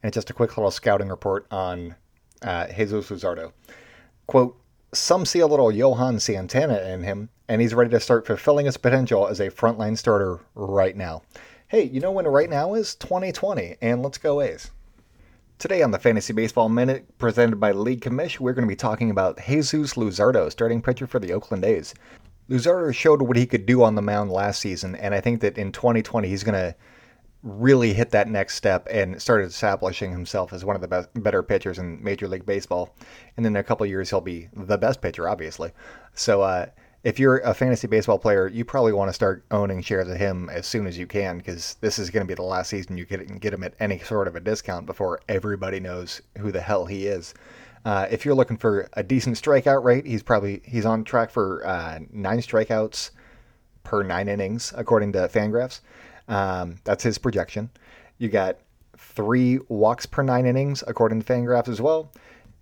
and 0.04 0.14
just 0.14 0.30
a 0.30 0.34
quick 0.34 0.58
little 0.58 0.72
scouting 0.72 1.10
report 1.10 1.48
on 1.52 1.96
uh, 2.42 2.68
Jesus 2.68 3.10
Luzardo. 3.10 3.52
Quote, 4.28 4.60
some 4.94 5.26
see 5.26 5.40
a 5.40 5.48
little 5.48 5.72
Johan 5.72 6.20
Santana 6.20 6.82
in 6.82 7.04
him, 7.04 7.30
and 7.48 7.62
he's 7.62 7.74
ready 7.74 7.90
to 7.92 8.00
start 8.00 8.28
fulfilling 8.28 8.66
his 8.66 8.78
potential 8.78 9.28
as 9.28 9.40
a 9.40 9.50
frontline 9.50 9.98
starter 9.98 10.40
right 10.56 10.96
now. 10.96 11.22
Hey, 11.68 11.84
you 11.84 12.00
know 12.00 12.12
when 12.12 12.26
right 12.28 12.50
now 12.50 12.74
is? 12.74 12.96
2020, 12.96 13.78
and 13.82 14.02
let's 14.02 14.18
go 14.18 14.42
A's. 14.42 14.72
Today 15.60 15.82
on 15.82 15.92
the 15.92 16.00
Fantasy 16.00 16.32
Baseball 16.32 16.70
Minute, 16.70 17.18
presented 17.18 17.60
by 17.60 17.74
League 17.74 18.00
Commish, 18.00 18.40
we're 18.40 18.54
going 18.54 18.66
to 18.66 18.72
be 18.72 18.78
talking 18.78 19.12
about 19.12 19.38
Jesus 19.46 19.96
Luzardo, 19.96 20.50
starting 20.50 20.82
pitcher 20.82 21.06
for 21.06 21.20
the 21.20 21.34
Oakland 21.34 21.66
A's. 21.66 21.94
Luzardo 22.50 22.96
showed 22.96 23.22
what 23.22 23.36
he 23.36 23.46
could 23.46 23.66
do 23.66 23.84
on 23.84 23.96
the 23.96 24.02
mound 24.02 24.32
last 24.32 24.62
season, 24.62 24.96
and 24.96 25.14
I 25.14 25.20
think 25.20 25.42
that 25.42 25.58
in 25.58 25.74
2020 25.74 26.30
he's 26.30 26.46
going 26.46 26.54
to 26.54 26.74
really 27.44 27.94
hit 27.94 28.12
that 28.12 28.30
next 28.30 28.56
step 28.56 28.88
and 28.90 29.22
start 29.22 29.44
establishing 29.44 30.12
himself 30.12 30.54
as 30.54 30.64
one 30.64 30.78
of 30.78 30.82
the 30.82 30.88
best, 30.88 31.10
better 31.16 31.44
pitchers 31.44 31.78
in 31.78 32.02
Major 32.02 32.30
League 32.30 32.46
Baseball. 32.46 32.96
And 33.36 33.46
then 33.46 33.52
in 33.52 33.60
a 33.60 33.64
couple 33.64 33.86
years, 33.86 34.10
he'll 34.10 34.22
be 34.22 34.48
the 34.54 34.78
best 34.78 35.02
pitcher, 35.02 35.28
obviously. 35.28 35.74
So 36.14 36.42
uh, 36.42 36.68
if 37.04 37.18
you're 37.18 37.38
a 37.40 37.54
fantasy 37.54 37.88
baseball 37.88 38.20
player, 38.20 38.48
you 38.48 38.66
probably 38.66 38.92
want 38.92 39.10
to 39.10 39.14
start 39.14 39.46
owning 39.52 39.82
shares 39.82 40.10
of 40.10 40.18
him 40.18 40.50
as 40.50 40.66
soon 40.66 40.86
as 40.86 40.98
you 40.98 41.08
can 41.08 41.38
because 41.38 41.76
this 41.82 41.98
is 41.98 42.10
going 42.10 42.26
to 42.26 42.28
be 42.28 42.36
the 42.36 42.42
last 42.42 42.70
season 42.70 42.98
you 42.98 43.06
can 43.06 43.38
get 43.38 43.54
him 43.54 43.64
at 43.64 43.74
any 43.80 44.00
sort 44.00 44.28
of 44.28 44.36
a 44.36 44.40
discount 44.40 44.86
before 44.86 45.22
everybody 45.30 45.80
knows 45.80 46.22
who 46.38 46.52
the 46.52 46.62
hell 46.62 46.86
he 46.86 47.08
is. 47.08 47.34
Uh, 47.86 48.08
if 48.12 48.26
you're 48.26 48.36
looking 48.36 48.58
for 48.58 48.90
a 48.94 49.04
decent 49.04 49.38
strikeout 49.38 49.84
rate, 49.84 50.06
he's 50.06 50.24
probably 50.24 50.62
he's 50.66 50.86
on 50.86 51.06
track 51.06 51.30
for 51.32 51.66
uh, 51.66 52.00
nine 52.12 52.40
strikeouts 52.40 53.12
per 53.84 54.04
nine 54.04 54.28
innings 54.28 54.74
according 54.76 55.14
to 55.14 55.20
Fangraphs. 55.30 55.80
Um, 56.28 56.76
that's 56.84 57.04
his 57.04 57.18
projection. 57.18 57.70
You 58.18 58.28
got 58.28 58.58
three 58.98 59.60
walks 59.70 60.06
per 60.06 60.22
nine 60.22 60.46
innings, 60.46 60.84
according 60.86 61.22
to 61.22 61.34
Fangraphs 61.34 61.70
as 61.70 61.82
well. 61.82 62.12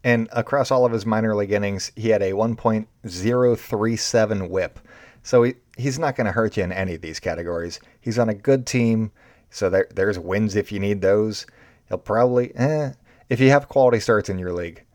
And 0.08 0.28
across 0.32 0.72
all 0.72 0.86
of 0.86 0.94
his 0.94 1.06
minor 1.06 1.36
league 1.36 1.52
innings, 1.52 1.92
he 1.98 2.08
had 2.08 2.22
a 2.22 2.32
1.037 2.32 4.50
whip. 4.50 4.80
So 5.22 5.44
he, 5.44 5.56
he's 5.76 6.00
not 6.00 6.16
going 6.16 6.28
to 6.28 6.32
hurt 6.32 6.56
you 6.56 6.64
in 6.64 6.72
any 6.72 6.96
of 6.96 7.02
these 7.02 7.20
categories. 7.20 7.82
He's 8.00 8.18
on 8.18 8.30
a 8.30 8.34
good 8.34 8.66
team, 8.66 9.12
so 9.50 9.70
there, 9.70 9.90
there's 9.94 10.18
wins 10.18 10.56
if 10.56 10.72
you 10.72 10.80
need 10.80 11.02
those. 11.02 11.46
He'll 11.90 11.98
probably, 11.98 12.56
eh, 12.56 12.94
if 13.28 13.42
you 13.42 13.50
have 13.50 13.68
quality 13.68 14.00
starts 14.00 14.30
in 14.30 14.40
your 14.40 14.54
league, 14.54 14.86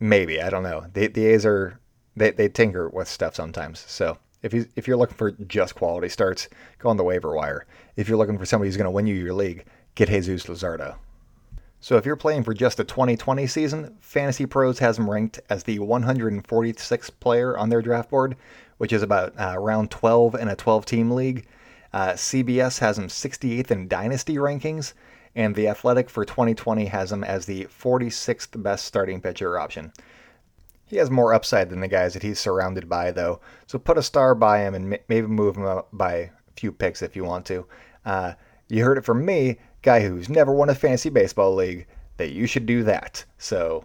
maybe 0.00 0.42
I 0.42 0.50
don't 0.50 0.64
know. 0.64 0.86
The, 0.92 1.06
the 1.06 1.26
A's 1.26 1.46
are 1.46 1.78
they, 2.16 2.32
they 2.32 2.48
tinker 2.48 2.88
with 2.88 3.06
stuff 3.06 3.36
sometimes. 3.36 3.84
So 3.86 4.18
if 4.42 4.52
you 4.52 4.66
if 4.74 4.88
you're 4.88 4.96
looking 4.96 5.16
for 5.16 5.30
just 5.30 5.76
quality 5.76 6.08
starts, 6.08 6.48
go 6.80 6.88
on 6.88 6.96
the 6.96 7.04
waiver 7.04 7.36
wire. 7.36 7.66
If 7.94 8.08
you're 8.08 8.18
looking 8.18 8.36
for 8.36 8.46
somebody 8.46 8.68
who's 8.68 8.76
going 8.76 8.86
to 8.86 8.90
win 8.90 9.06
you 9.06 9.14
your 9.14 9.34
league, 9.34 9.64
get 9.94 10.08
Jesus 10.08 10.46
Luzardo. 10.46 10.96
So 11.80 11.96
if 11.96 12.04
you're 12.04 12.16
playing 12.16 12.42
for 12.42 12.54
just 12.54 12.76
the 12.76 12.84
2020 12.84 13.46
season, 13.46 13.96
Fantasy 14.00 14.46
Pros 14.46 14.80
has 14.80 14.98
him 14.98 15.08
ranked 15.08 15.40
as 15.48 15.62
the 15.62 15.78
146th 15.78 17.10
player 17.20 17.56
on 17.56 17.68
their 17.68 17.82
draft 17.82 18.10
board, 18.10 18.36
which 18.78 18.92
is 18.92 19.02
about 19.02 19.32
uh, 19.38 19.56
round 19.58 19.90
12 19.90 20.34
in 20.34 20.48
a 20.48 20.56
12-team 20.56 21.12
league. 21.12 21.46
Uh, 21.92 22.10
CBS 22.10 22.80
has 22.80 22.98
him 22.98 23.06
68th 23.06 23.70
in 23.70 23.86
Dynasty 23.86 24.34
rankings, 24.34 24.92
and 25.36 25.54
The 25.54 25.68
Athletic 25.68 26.10
for 26.10 26.24
2020 26.24 26.86
has 26.86 27.12
him 27.12 27.22
as 27.22 27.46
the 27.46 27.66
46th 27.66 28.60
best 28.60 28.84
starting 28.84 29.20
pitcher 29.20 29.58
option. 29.58 29.92
He 30.84 30.96
has 30.96 31.10
more 31.10 31.32
upside 31.32 31.70
than 31.70 31.80
the 31.80 31.88
guys 31.88 32.14
that 32.14 32.22
he's 32.22 32.40
surrounded 32.40 32.88
by, 32.88 33.12
though. 33.12 33.40
So 33.66 33.78
put 33.78 33.98
a 33.98 34.02
star 34.02 34.34
by 34.34 34.60
him 34.60 34.74
and 34.74 34.98
maybe 35.08 35.26
move 35.26 35.56
him 35.56 35.66
up 35.66 35.88
by 35.92 36.14
a 36.14 36.30
few 36.56 36.72
picks 36.72 37.02
if 37.02 37.14
you 37.14 37.24
want 37.24 37.46
to. 37.46 37.66
Uh, 38.04 38.32
you 38.68 38.84
heard 38.84 38.98
it 38.98 39.04
from 39.04 39.24
me, 39.24 39.58
guy 39.82 40.00
who's 40.00 40.28
never 40.28 40.52
won 40.52 40.68
a 40.68 40.74
fantasy 40.74 41.10
baseball 41.10 41.54
league, 41.54 41.86
that 42.16 42.32
you 42.32 42.46
should 42.46 42.66
do 42.66 42.82
that. 42.84 43.24
So 43.38 43.84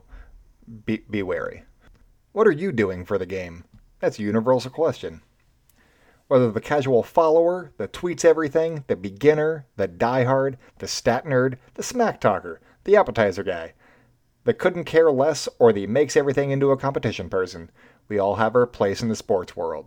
be, 0.86 1.04
be 1.10 1.24
wary. 1.24 1.64
What 2.32 2.48
are 2.48 2.52
you 2.52 2.72
doing 2.72 3.06
for 3.06 3.18
the 3.18 3.26
game? 3.26 3.64
That's 4.00 4.20
a 4.20 4.24
universal 4.24 4.72
question. 4.72 5.22
Whether 6.28 6.52
the 6.52 6.62
casual 6.62 7.04
follower, 7.04 7.72
the 7.78 7.88
tweets 7.88 8.26
everything, 8.26 8.84
the 8.88 8.96
beginner, 8.96 9.68
the 9.76 9.88
diehard, 9.88 10.56
the 10.80 10.88
stat 10.88 11.26
nerd, 11.26 11.58
the 11.76 11.84
smack 11.84 12.20
talker, 12.20 12.60
the 12.86 12.96
appetizer 12.96 13.44
guy, 13.44 13.74
the 14.46 14.54
couldn't 14.54 14.86
care 14.86 15.12
less, 15.12 15.48
or 15.60 15.72
the 15.72 15.88
makes 15.88 16.18
everything 16.18 16.52
into 16.52 16.72
a 16.72 16.78
competition 16.78 17.30
person. 17.30 17.70
We 18.08 18.20
all 18.20 18.36
have 18.36 18.56
our 18.56 18.66
place 18.66 19.02
in 19.02 19.10
the 19.10 19.16
sports 19.16 19.56
world. 19.56 19.86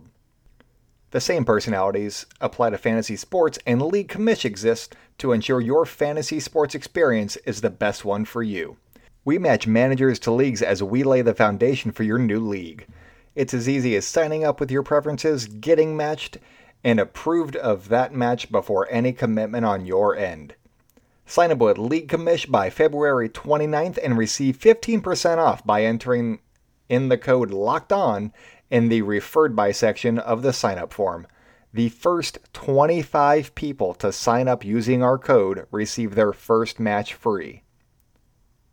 The 1.11 1.21
same 1.21 1.45
personalities 1.45 2.25
apply 2.41 2.71
to 2.71 2.77
fantasy 2.77 3.15
sports, 3.15 3.57
and 3.65 3.81
League 3.81 4.09
Commish 4.09 4.43
exists 4.43 4.89
to 5.19 5.31
ensure 5.31 5.61
your 5.61 5.85
fantasy 5.85 6.39
sports 6.39 6.75
experience 6.75 7.37
is 7.37 7.61
the 7.61 7.69
best 7.69 8.03
one 8.03 8.25
for 8.25 8.43
you. 8.43 8.77
We 9.23 9.37
match 9.37 9.67
managers 9.67 10.19
to 10.19 10.31
leagues 10.31 10.61
as 10.61 10.83
we 10.83 11.03
lay 11.03 11.21
the 11.21 11.33
foundation 11.33 11.91
for 11.91 12.03
your 12.03 12.17
new 12.17 12.39
league. 12.39 12.87
It's 13.35 13.53
as 13.53 13.69
easy 13.69 13.95
as 13.95 14.05
signing 14.05 14.43
up 14.43 14.59
with 14.59 14.69
your 14.69 14.83
preferences, 14.83 15.47
getting 15.47 15.95
matched, 15.95 16.39
and 16.83 16.99
approved 16.99 17.55
of 17.55 17.87
that 17.89 18.13
match 18.13 18.51
before 18.51 18.87
any 18.89 19.13
commitment 19.13 19.65
on 19.65 19.85
your 19.85 20.15
end. 20.15 20.55
Sign 21.25 21.51
up 21.51 21.59
with 21.59 21.77
League 21.77 22.09
Commish 22.09 22.49
by 22.49 22.69
February 22.69 23.29
29th 23.29 23.97
and 24.03 24.17
receive 24.17 24.57
15% 24.57 25.37
off 25.37 25.65
by 25.65 25.83
entering 25.83 26.39
in 26.89 27.09
the 27.09 27.17
code 27.17 27.51
LOCKED 27.51 27.91
ON 27.91 28.33
in 28.69 28.89
the 28.89 29.01
referred 29.01 29.55
by 29.55 29.71
section 29.71 30.19
of 30.19 30.41
the 30.41 30.53
sign 30.53 30.77
up 30.77 30.93
form. 30.93 31.27
The 31.73 31.89
first 31.89 32.39
25 32.53 33.53
people 33.55 33.93
to 33.95 34.11
sign 34.11 34.47
up 34.47 34.65
using 34.65 35.03
our 35.03 35.17
code 35.17 35.67
receive 35.71 36.15
their 36.15 36.33
first 36.33 36.79
match 36.79 37.13
free. 37.13 37.63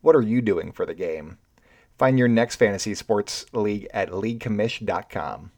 What 0.01 0.17
are 0.17 0.23
you 0.23 0.41
doing 0.41 0.73
for 0.73 0.87
the 0.87 0.95
game? 0.95 1.39
Find 1.99 2.19
your 2.19 2.29
next 2.29 2.57
fantasy 2.57 2.95
sports 2.95 3.47
league 3.53 3.89
at 3.93 4.11
leaguecommish.com. 4.11 5.53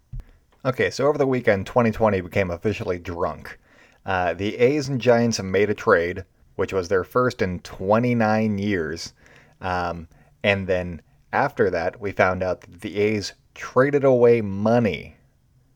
Okay, 0.64 0.90
so 0.90 1.06
over 1.06 1.18
the 1.18 1.26
weekend, 1.26 1.66
2020 1.66 2.20
became 2.20 2.50
officially 2.50 2.98
drunk. 2.98 3.58
Uh, 4.04 4.34
the 4.34 4.56
A's 4.56 4.88
and 4.88 5.00
Giants 5.00 5.40
made 5.40 5.70
a 5.70 5.74
trade, 5.74 6.24
which 6.56 6.72
was 6.72 6.88
their 6.88 7.04
first 7.04 7.42
in 7.42 7.60
29 7.60 8.58
years. 8.58 9.12
Um, 9.60 10.08
and 10.42 10.66
then 10.66 11.02
after 11.32 11.70
that, 11.70 12.00
we 12.00 12.12
found 12.12 12.42
out 12.42 12.60
that 12.62 12.80
the 12.80 12.98
A's 12.98 13.32
traded 13.56 14.04
away 14.04 14.40
money. 14.40 15.16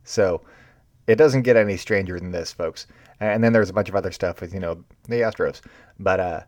So 0.05 0.43
it 1.07 1.17
doesn't 1.17 1.43
get 1.43 1.57
any 1.57 1.77
stranger 1.77 2.19
than 2.21 2.31
this, 2.31 2.53
folks. 2.53 2.87
And 3.19 3.43
then 3.43 3.53
there's 3.53 3.71
a 3.71 3.75
bunch 3.75 3.89
of 3.89 3.97
other 3.97 4.13
stuff 4.13 4.41
with, 4.41 4.55
you 4.55 4.61
know, 4.61 4.85
the 5.09 5.17
Astros. 5.17 5.61
But 5.99 6.21
uh, 6.21 6.41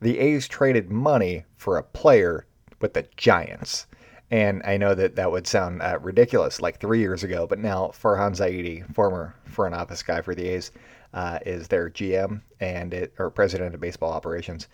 the 0.00 0.18
A's 0.18 0.48
traded 0.48 0.90
money 0.90 1.44
for 1.56 1.76
a 1.76 1.82
player 1.82 2.46
with 2.80 2.94
the 2.94 3.06
Giants. 3.16 3.86
And 4.30 4.62
I 4.64 4.76
know 4.76 4.94
that 4.94 5.16
that 5.16 5.30
would 5.30 5.46
sound 5.46 5.82
uh, 5.82 5.98
ridiculous 6.00 6.60
like 6.60 6.78
three 6.80 7.00
years 7.00 7.24
ago, 7.24 7.46
but 7.46 7.58
now 7.58 7.88
Farhan 7.88 8.32
Zaidi, 8.32 8.92
former 8.94 9.34
front 9.44 9.74
office 9.74 10.02
guy 10.02 10.22
for 10.22 10.34
the 10.34 10.48
A's, 10.48 10.70
uh, 11.14 11.40
is 11.44 11.68
their 11.68 11.90
GM 11.90 12.40
and 12.60 12.94
it, 12.94 13.12
or 13.18 13.30
president 13.30 13.74
of 13.74 13.80
baseball 13.80 14.12
operations. 14.12 14.68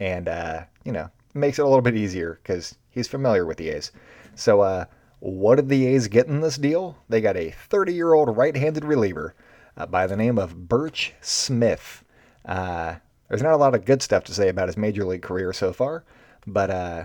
And, 0.00 0.28
uh, 0.28 0.64
you 0.84 0.92
know, 0.92 1.10
makes 1.34 1.58
it 1.58 1.62
a 1.62 1.66
little 1.66 1.82
bit 1.82 1.96
easier 1.96 2.40
because 2.42 2.76
he's 2.90 3.08
familiar 3.08 3.44
with 3.44 3.58
the 3.58 3.70
A's. 3.70 3.92
So, 4.34 4.62
uh, 4.62 4.86
what 5.22 5.54
did 5.54 5.68
the 5.68 5.86
A's 5.86 6.08
get 6.08 6.26
in 6.26 6.40
this 6.40 6.56
deal? 6.56 6.96
They 7.08 7.20
got 7.20 7.36
a 7.36 7.52
30 7.52 7.94
year 7.94 8.12
old 8.12 8.36
right 8.36 8.56
handed 8.56 8.84
reliever 8.84 9.36
uh, 9.76 9.86
by 9.86 10.08
the 10.08 10.16
name 10.16 10.36
of 10.36 10.68
Burch 10.68 11.14
Smith. 11.20 12.02
Uh, 12.44 12.96
there's 13.28 13.42
not 13.42 13.52
a 13.52 13.56
lot 13.56 13.76
of 13.76 13.84
good 13.84 14.02
stuff 14.02 14.24
to 14.24 14.34
say 14.34 14.48
about 14.48 14.66
his 14.66 14.76
major 14.76 15.04
league 15.04 15.22
career 15.22 15.52
so 15.52 15.72
far, 15.72 16.04
but 16.44 16.70
uh, 16.70 17.04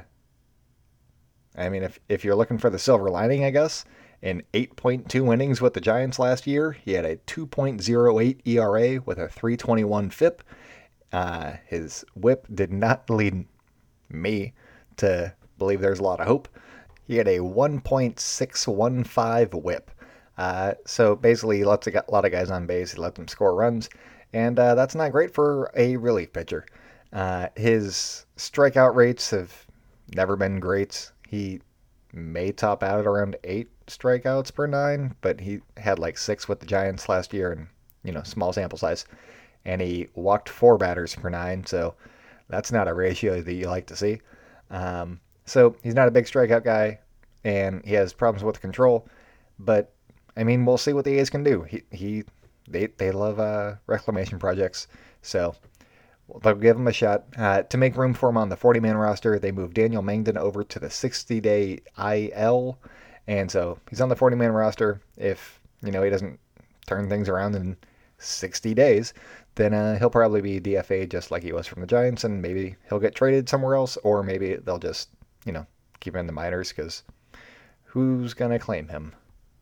I 1.55 1.69
mean, 1.69 1.83
if 1.83 2.00
if 2.09 2.25
you're 2.25 2.36
looking 2.36 2.57
for 2.57 2.71
the 2.71 2.79
silver 2.79 3.12
lining, 3.12 3.45
I 3.45 3.51
guess 3.51 3.86
in 4.24 4.41
8.2 4.51 5.31
innings 5.31 5.62
with 5.62 5.75
the 5.75 5.81
Giants 5.81 6.17
last 6.17 6.47
year, 6.47 6.71
he 6.71 6.93
had 6.93 7.05
a 7.05 7.17
2.08 7.17 8.41
ERA 8.45 9.00
with 9.05 9.19
a 9.19 9.29
321 9.29 10.09
FIP. 10.09 10.41
Uh, 11.13 11.53
his 11.67 12.03
WHIP 12.15 12.47
did 12.51 12.74
not 12.74 13.12
lead 13.12 13.45
me 14.09 14.53
to 14.97 15.36
believe 15.59 15.81
there's 15.81 16.00
a 16.00 16.03
lot 16.03 16.19
of 16.19 16.25
hope. 16.25 16.47
He 17.07 17.15
had 17.15 17.27
a 17.27 17.39
1.615 17.39 19.63
WHIP. 19.63 19.89
Uh, 20.37 20.73
so 20.85 21.15
basically, 21.15 21.57
he 21.57 21.65
lets 21.65 21.87
a 21.87 22.03
lot 22.09 22.25
of 22.25 22.31
guys 22.31 22.51
on 22.51 22.67
base. 22.67 22.91
He 22.91 22.99
lets 22.99 23.15
them 23.15 23.29
score 23.29 23.55
runs, 23.55 23.89
and 24.33 24.59
uh, 24.59 24.75
that's 24.75 24.93
not 24.93 25.13
great 25.13 25.33
for 25.33 25.71
a 25.75 25.97
relief 25.97 26.33
pitcher. 26.33 26.65
Uh, 27.13 27.47
his 27.55 28.25
strikeout 28.37 28.93
rates 28.93 29.31
have 29.31 29.65
never 30.13 30.35
been 30.35 30.59
great. 30.59 31.11
He 31.27 31.61
may 32.13 32.51
top 32.51 32.83
out 32.83 32.99
at 32.99 33.07
around 33.07 33.37
eight 33.45 33.69
strikeouts 33.87 34.53
per 34.53 34.67
nine, 34.67 35.15
but 35.21 35.39
he 35.39 35.61
had 35.77 35.97
like 35.97 36.17
six 36.17 36.47
with 36.47 36.59
the 36.59 36.65
Giants 36.65 37.09
last 37.09 37.33
year, 37.33 37.51
and 37.51 37.67
you 38.03 38.11
know, 38.11 38.23
small 38.23 38.53
sample 38.53 38.77
size. 38.77 39.05
And 39.65 39.81
he 39.81 40.07
walked 40.13 40.49
four 40.49 40.77
batters 40.77 41.15
per 41.15 41.29
nine, 41.29 41.65
so 41.65 41.95
that's 42.49 42.71
not 42.71 42.87
a 42.87 42.93
ratio 42.93 43.41
that 43.41 43.53
you 43.53 43.67
like 43.67 43.87
to 43.87 43.95
see. 43.95 44.21
Um, 44.69 45.19
so 45.47 45.75
he's 45.81 45.95
not 45.95 46.07
a 46.07 46.11
big 46.11 46.25
strikeout 46.25 46.63
guy, 46.63 46.99
and 47.43 47.83
he 47.83 47.93
has 47.93 48.13
problems 48.13 48.43
with 48.43 48.61
control. 48.61 49.07
But 49.57 49.93
I 50.35 50.43
mean, 50.43 50.65
we'll 50.65 50.77
see 50.77 50.93
what 50.93 51.05
the 51.05 51.17
A's 51.17 51.31
can 51.31 51.43
do. 51.43 51.63
He, 51.63 51.83
he 51.89 52.23
they 52.67 52.87
they 52.97 53.11
love 53.11 53.39
uh, 53.39 53.75
reclamation 53.87 54.37
projects, 54.37 54.87
so 55.21 55.55
they'll 56.43 56.55
give 56.55 56.75
him 56.75 56.87
a 56.87 56.93
shot. 56.93 57.25
Uh, 57.37 57.63
to 57.63 57.77
make 57.77 57.95
room 57.95 58.13
for 58.13 58.29
him 58.29 58.37
on 58.37 58.49
the 58.49 58.57
40 58.57 58.81
man 58.81 58.97
roster, 58.97 59.39
they 59.39 59.51
moved 59.51 59.73
Daniel 59.73 60.03
Mengden 60.03 60.37
over 60.37 60.63
to 60.63 60.79
the 60.79 60.89
60 60.89 61.39
day 61.39 61.79
IL, 61.97 62.77
and 63.25 63.49
so 63.49 63.79
he's 63.89 64.01
on 64.01 64.09
the 64.09 64.15
40 64.15 64.35
man 64.35 64.51
roster. 64.51 65.01
If 65.15 65.59
you 65.81 65.91
know 65.91 66.03
he 66.03 66.09
doesn't 66.09 66.39
turn 66.85 67.09
things 67.09 67.29
around 67.29 67.55
in 67.55 67.77
60 68.19 68.73
days, 68.73 69.13
then 69.55 69.73
uh, 69.73 69.97
he'll 69.97 70.09
probably 70.09 70.41
be 70.41 70.59
DFA 70.59 71.09
just 71.09 71.31
like 71.31 71.43
he 71.43 71.53
was 71.53 71.67
from 71.67 71.81
the 71.81 71.87
Giants, 71.87 72.25
and 72.25 72.41
maybe 72.41 72.75
he'll 72.89 72.99
get 72.99 73.15
traded 73.15 73.47
somewhere 73.47 73.75
else, 73.75 73.97
or 74.03 74.23
maybe 74.23 74.55
they'll 74.55 74.77
just 74.77 75.09
you 75.47 75.53
know, 75.53 75.65
keep 75.99 76.13
him 76.13 76.19
in 76.19 76.27
the 76.27 76.33
minors 76.33 76.69
because 76.69 77.03
who's 77.85 78.33
going 78.33 78.51
to 78.51 78.59
claim 78.59 78.89
him? 78.89 79.13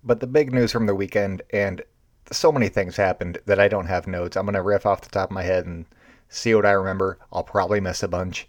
But 0.03 0.19
the 0.19 0.27
big 0.27 0.51
news 0.51 0.71
from 0.71 0.87
the 0.87 0.95
weekend, 0.95 1.41
and 1.51 1.81
so 2.31 2.51
many 2.51 2.67
things 2.69 2.97
happened 2.97 3.37
that 3.45 3.59
I 3.59 3.67
don't 3.67 3.85
have 3.85 4.07
notes. 4.07 4.35
I'm 4.35 4.45
going 4.45 4.55
to 4.55 4.61
riff 4.61 4.85
off 4.85 5.01
the 5.01 5.09
top 5.09 5.29
of 5.29 5.35
my 5.35 5.43
head 5.43 5.65
and 5.65 5.85
see 6.27 6.53
what 6.55 6.65
I 6.65 6.71
remember. 6.71 7.19
I'll 7.31 7.43
probably 7.43 7.79
miss 7.79 8.03
a 8.03 8.07
bunch, 8.07 8.47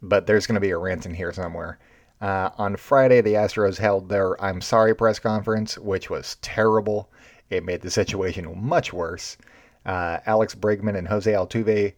but 0.00 0.26
there's 0.26 0.46
going 0.46 0.54
to 0.54 0.60
be 0.60 0.70
a 0.70 0.78
rant 0.78 1.06
in 1.06 1.14
here 1.14 1.32
somewhere. 1.32 1.78
Uh, 2.20 2.50
on 2.58 2.76
Friday, 2.76 3.20
the 3.20 3.34
Astros 3.34 3.78
held 3.78 4.08
their 4.08 4.42
I'm 4.42 4.60
sorry 4.60 4.94
press 4.94 5.18
conference, 5.18 5.78
which 5.78 6.10
was 6.10 6.36
terrible. 6.42 7.10
It 7.48 7.64
made 7.64 7.80
the 7.80 7.90
situation 7.90 8.60
much 8.62 8.92
worse. 8.92 9.36
Uh, 9.84 10.18
Alex 10.26 10.54
Bregman 10.54 10.96
and 10.96 11.08
Jose 11.08 11.32
Altuve 11.32 11.94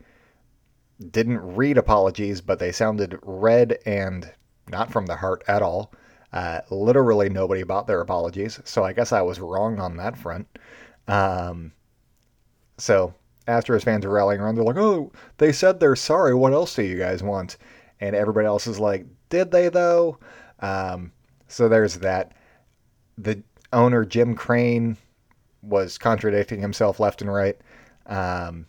didn't 1.11 1.57
read 1.57 1.77
apologies, 1.77 2.41
but 2.41 2.59
they 2.59 2.73
sounded 2.73 3.19
read 3.23 3.79
and 3.85 4.33
not 4.73 4.91
from 4.91 5.07
the 5.07 5.17
heart 5.17 5.45
at 5.47 5.63
all. 5.63 5.93
Uh, 6.33 6.61
literally 6.71 7.29
nobody 7.29 7.63
bought 7.63 7.87
their 7.87 8.01
apologies, 8.01 8.59
so 8.65 8.85
I 8.85 8.93
guess 8.93 9.13
I 9.13 9.23
was 9.23 9.39
wrong 9.39 9.79
on 9.79 9.99
that 9.99 10.17
front. 10.19 10.49
Um, 11.07 11.73
so 12.79 13.15
Astros 13.47 13.85
fans 13.85 14.05
are 14.05 14.11
rallying 14.11 14.41
around. 14.41 14.55
They're 14.55 14.65
like, 14.65 14.77
"Oh, 14.77 15.13
they 15.39 15.53
said 15.53 15.79
they're 15.79 15.97
sorry. 15.97 16.35
What 16.35 16.53
else 16.53 16.75
do 16.75 16.83
you 16.83 16.99
guys 16.99 17.23
want?" 17.23 17.59
And 18.01 18.17
everybody 18.17 18.47
else 18.47 18.67
is 18.67 18.81
like, 18.81 19.07
"Did 19.29 19.51
they 19.51 19.69
though?" 19.69 20.19
Um, 20.61 21.13
so 21.49 21.69
there's 21.69 21.97
that. 21.99 22.33
The 23.19 23.43
owner 23.73 24.05
Jim 24.05 24.35
Crane 24.35 24.97
was 25.63 25.99
contradicting 25.99 26.61
himself 26.61 26.99
left 26.99 27.21
and 27.21 27.33
right. 27.33 27.59
Um, 28.07 28.67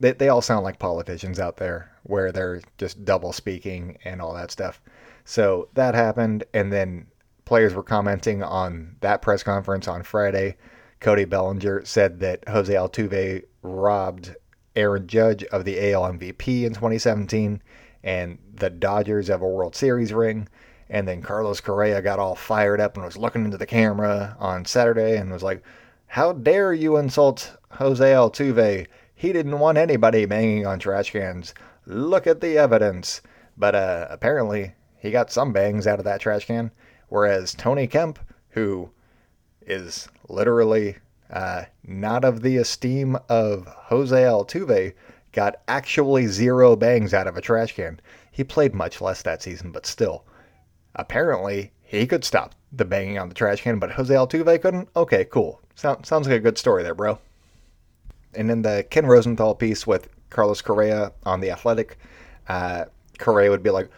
they 0.00 0.12
they 0.12 0.28
all 0.28 0.42
sound 0.42 0.64
like 0.64 0.78
politicians 0.78 1.40
out 1.40 1.56
there, 1.56 1.90
where 2.02 2.32
they're 2.32 2.62
just 2.78 3.04
double 3.04 3.32
speaking 3.32 3.98
and 4.04 4.20
all 4.20 4.34
that 4.34 4.50
stuff. 4.50 4.80
So 5.28 5.68
that 5.74 5.96
happened, 5.96 6.44
and 6.54 6.72
then 6.72 7.08
players 7.46 7.74
were 7.74 7.82
commenting 7.82 8.44
on 8.44 8.94
that 9.00 9.22
press 9.22 9.42
conference 9.42 9.88
on 9.88 10.04
Friday. 10.04 10.56
Cody 11.00 11.24
Bellinger 11.24 11.84
said 11.84 12.20
that 12.20 12.48
Jose 12.48 12.72
Altuve 12.72 13.42
robbed 13.60 14.36
Aaron 14.76 15.08
Judge 15.08 15.42
of 15.44 15.64
the 15.64 15.92
AL 15.92 16.12
MVP 16.12 16.62
in 16.62 16.74
2017 16.74 17.60
and 18.04 18.38
the 18.54 18.70
Dodgers 18.70 19.28
of 19.28 19.42
a 19.42 19.48
World 19.48 19.74
Series 19.74 20.12
ring. 20.12 20.48
And 20.88 21.08
then 21.08 21.22
Carlos 21.22 21.60
Correa 21.60 22.00
got 22.00 22.20
all 22.20 22.36
fired 22.36 22.80
up 22.80 22.94
and 22.94 23.04
was 23.04 23.16
looking 23.16 23.44
into 23.44 23.58
the 23.58 23.66
camera 23.66 24.36
on 24.38 24.64
Saturday 24.64 25.16
and 25.16 25.32
was 25.32 25.42
like, 25.42 25.64
How 26.06 26.34
dare 26.34 26.72
you 26.72 26.98
insult 26.98 27.56
Jose 27.72 28.04
Altuve? 28.04 28.86
He 29.16 29.32
didn't 29.32 29.58
want 29.58 29.76
anybody 29.76 30.24
banging 30.24 30.66
on 30.68 30.78
trash 30.78 31.10
cans. 31.10 31.52
Look 31.84 32.28
at 32.28 32.40
the 32.40 32.56
evidence. 32.56 33.22
But 33.56 33.74
uh, 33.74 34.06
apparently, 34.10 34.74
he 34.98 35.10
got 35.10 35.30
some 35.30 35.52
bangs 35.52 35.86
out 35.86 35.98
of 35.98 36.04
that 36.04 36.20
trash 36.20 36.46
can. 36.46 36.70
Whereas 37.08 37.54
Tony 37.54 37.86
Kemp, 37.86 38.18
who 38.50 38.90
is 39.66 40.08
literally 40.28 40.96
uh, 41.30 41.64
not 41.84 42.24
of 42.24 42.42
the 42.42 42.56
esteem 42.56 43.16
of 43.28 43.66
Jose 43.66 44.16
Altuve, 44.16 44.94
got 45.32 45.60
actually 45.68 46.26
zero 46.26 46.76
bangs 46.76 47.12
out 47.12 47.26
of 47.26 47.36
a 47.36 47.40
trash 47.40 47.74
can. 47.74 48.00
He 48.30 48.44
played 48.44 48.74
much 48.74 49.00
less 49.00 49.22
that 49.22 49.42
season, 49.42 49.70
but 49.70 49.86
still. 49.86 50.24
Apparently, 50.94 51.72
he 51.82 52.06
could 52.06 52.24
stop 52.24 52.54
the 52.72 52.84
banging 52.84 53.18
on 53.18 53.28
the 53.28 53.34
trash 53.34 53.62
can, 53.62 53.78
but 53.78 53.92
Jose 53.92 54.12
Altuve 54.12 54.60
couldn't? 54.60 54.88
Okay, 54.96 55.24
cool. 55.26 55.60
sounds 55.74 56.10
like 56.10 56.28
a 56.28 56.40
good 56.40 56.58
story 56.58 56.82
there, 56.82 56.94
bro. 56.94 57.18
And 58.34 58.50
in 58.50 58.62
the 58.62 58.84
Ken 58.90 59.06
Rosenthal 59.06 59.54
piece 59.54 59.86
with 59.86 60.08
Carlos 60.30 60.60
Correa 60.60 61.12
on 61.24 61.40
The 61.40 61.50
Athletic, 61.50 61.98
uh, 62.48 62.86
Correa 63.18 63.50
would 63.50 63.62
be 63.62 63.70
like, 63.70 63.88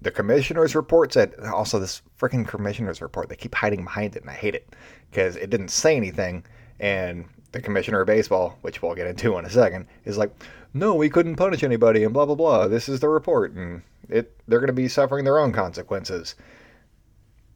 the 0.00 0.10
commissioner's 0.10 0.74
report 0.74 1.12
said 1.12 1.34
also 1.52 1.78
this 1.78 2.02
freaking 2.18 2.46
commissioner's 2.46 3.02
report 3.02 3.28
they 3.28 3.36
keep 3.36 3.54
hiding 3.54 3.84
behind 3.84 4.14
it 4.16 4.22
and 4.22 4.30
i 4.30 4.34
hate 4.34 4.54
it 4.54 4.74
because 5.10 5.36
it 5.36 5.50
didn't 5.50 5.68
say 5.68 5.96
anything 5.96 6.44
and 6.80 7.24
the 7.52 7.60
commissioner 7.60 8.00
of 8.00 8.06
baseball 8.06 8.56
which 8.62 8.82
we'll 8.82 8.94
get 8.94 9.06
into 9.06 9.36
in 9.38 9.44
a 9.44 9.50
second 9.50 9.86
is 10.04 10.18
like 10.18 10.32
no 10.74 10.94
we 10.94 11.08
couldn't 11.08 11.36
punish 11.36 11.62
anybody 11.62 12.04
and 12.04 12.12
blah 12.12 12.26
blah 12.26 12.34
blah 12.34 12.68
this 12.68 12.88
is 12.88 13.00
the 13.00 13.08
report 13.08 13.52
and 13.52 13.82
it 14.08 14.38
they're 14.46 14.60
going 14.60 14.68
to 14.68 14.72
be 14.72 14.88
suffering 14.88 15.24
their 15.24 15.38
own 15.38 15.52
consequences. 15.52 16.34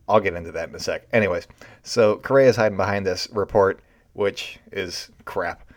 I'll 0.09 0.21
get 0.21 0.35
into 0.35 0.53
that 0.53 0.69
in 0.69 0.75
a 0.75 0.81
sec. 0.81 1.07
Anyways 1.13 1.47
so 1.83 2.17
correa's 2.17 2.57
hiding 2.57 2.77
behind 2.77 3.07
this 3.07 3.29
report 3.33 3.81
which 4.15 4.59
is 4.73 5.11
crap 5.25 5.69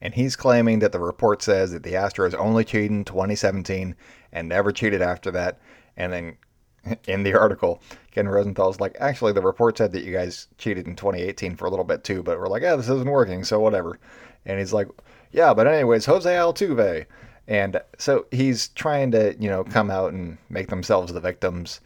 and 0.00 0.12
he's 0.14 0.36
claiming 0.36 0.80
that 0.80 0.92
the 0.92 1.00
report 1.00 1.42
says 1.42 1.72
that 1.72 1.82
the 1.82 1.94
astros 1.94 2.34
only 2.34 2.64
cheated 2.64 2.90
in 2.90 3.04
2017 3.04 3.94
and 4.32 4.48
never 4.48 4.70
cheated 4.70 5.00
after 5.00 5.30
that 5.30 5.58
and 5.96 6.12
then 6.12 6.36
in 7.06 7.22
the 7.22 7.34
article, 7.34 7.80
Ken 8.10 8.28
Rosenthal's 8.28 8.80
like, 8.80 8.96
actually, 9.00 9.32
the 9.32 9.42
report 9.42 9.78
said 9.78 9.92
that 9.92 10.04
you 10.04 10.12
guys 10.12 10.48
cheated 10.58 10.86
in 10.86 10.96
2018 10.96 11.56
for 11.56 11.66
a 11.66 11.70
little 11.70 11.84
bit 11.84 12.04
too, 12.04 12.22
but 12.22 12.38
we're 12.38 12.48
like, 12.48 12.62
yeah, 12.62 12.76
this 12.76 12.88
isn't 12.88 13.10
working, 13.10 13.44
so 13.44 13.60
whatever. 13.60 13.98
And 14.46 14.58
he's 14.58 14.72
like, 14.72 14.88
yeah, 15.32 15.54
but 15.54 15.66
anyways, 15.66 16.06
Jose 16.06 16.30
Altuve. 16.30 17.06
And 17.46 17.80
so 17.98 18.26
he's 18.30 18.68
trying 18.68 19.10
to, 19.12 19.34
you 19.38 19.50
know, 19.50 19.64
come 19.64 19.90
out 19.90 20.12
and 20.12 20.38
make 20.48 20.68
themselves 20.68 21.12
the 21.12 21.20
victims 21.20 21.80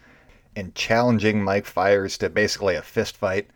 and 0.55 0.75
challenging 0.75 1.43
Mike 1.43 1.67
Fiers 1.67 2.19
to 2.19 2.29
basically 2.29 2.75
a 2.75 2.83
fist 2.83 3.17
fight 3.17 3.49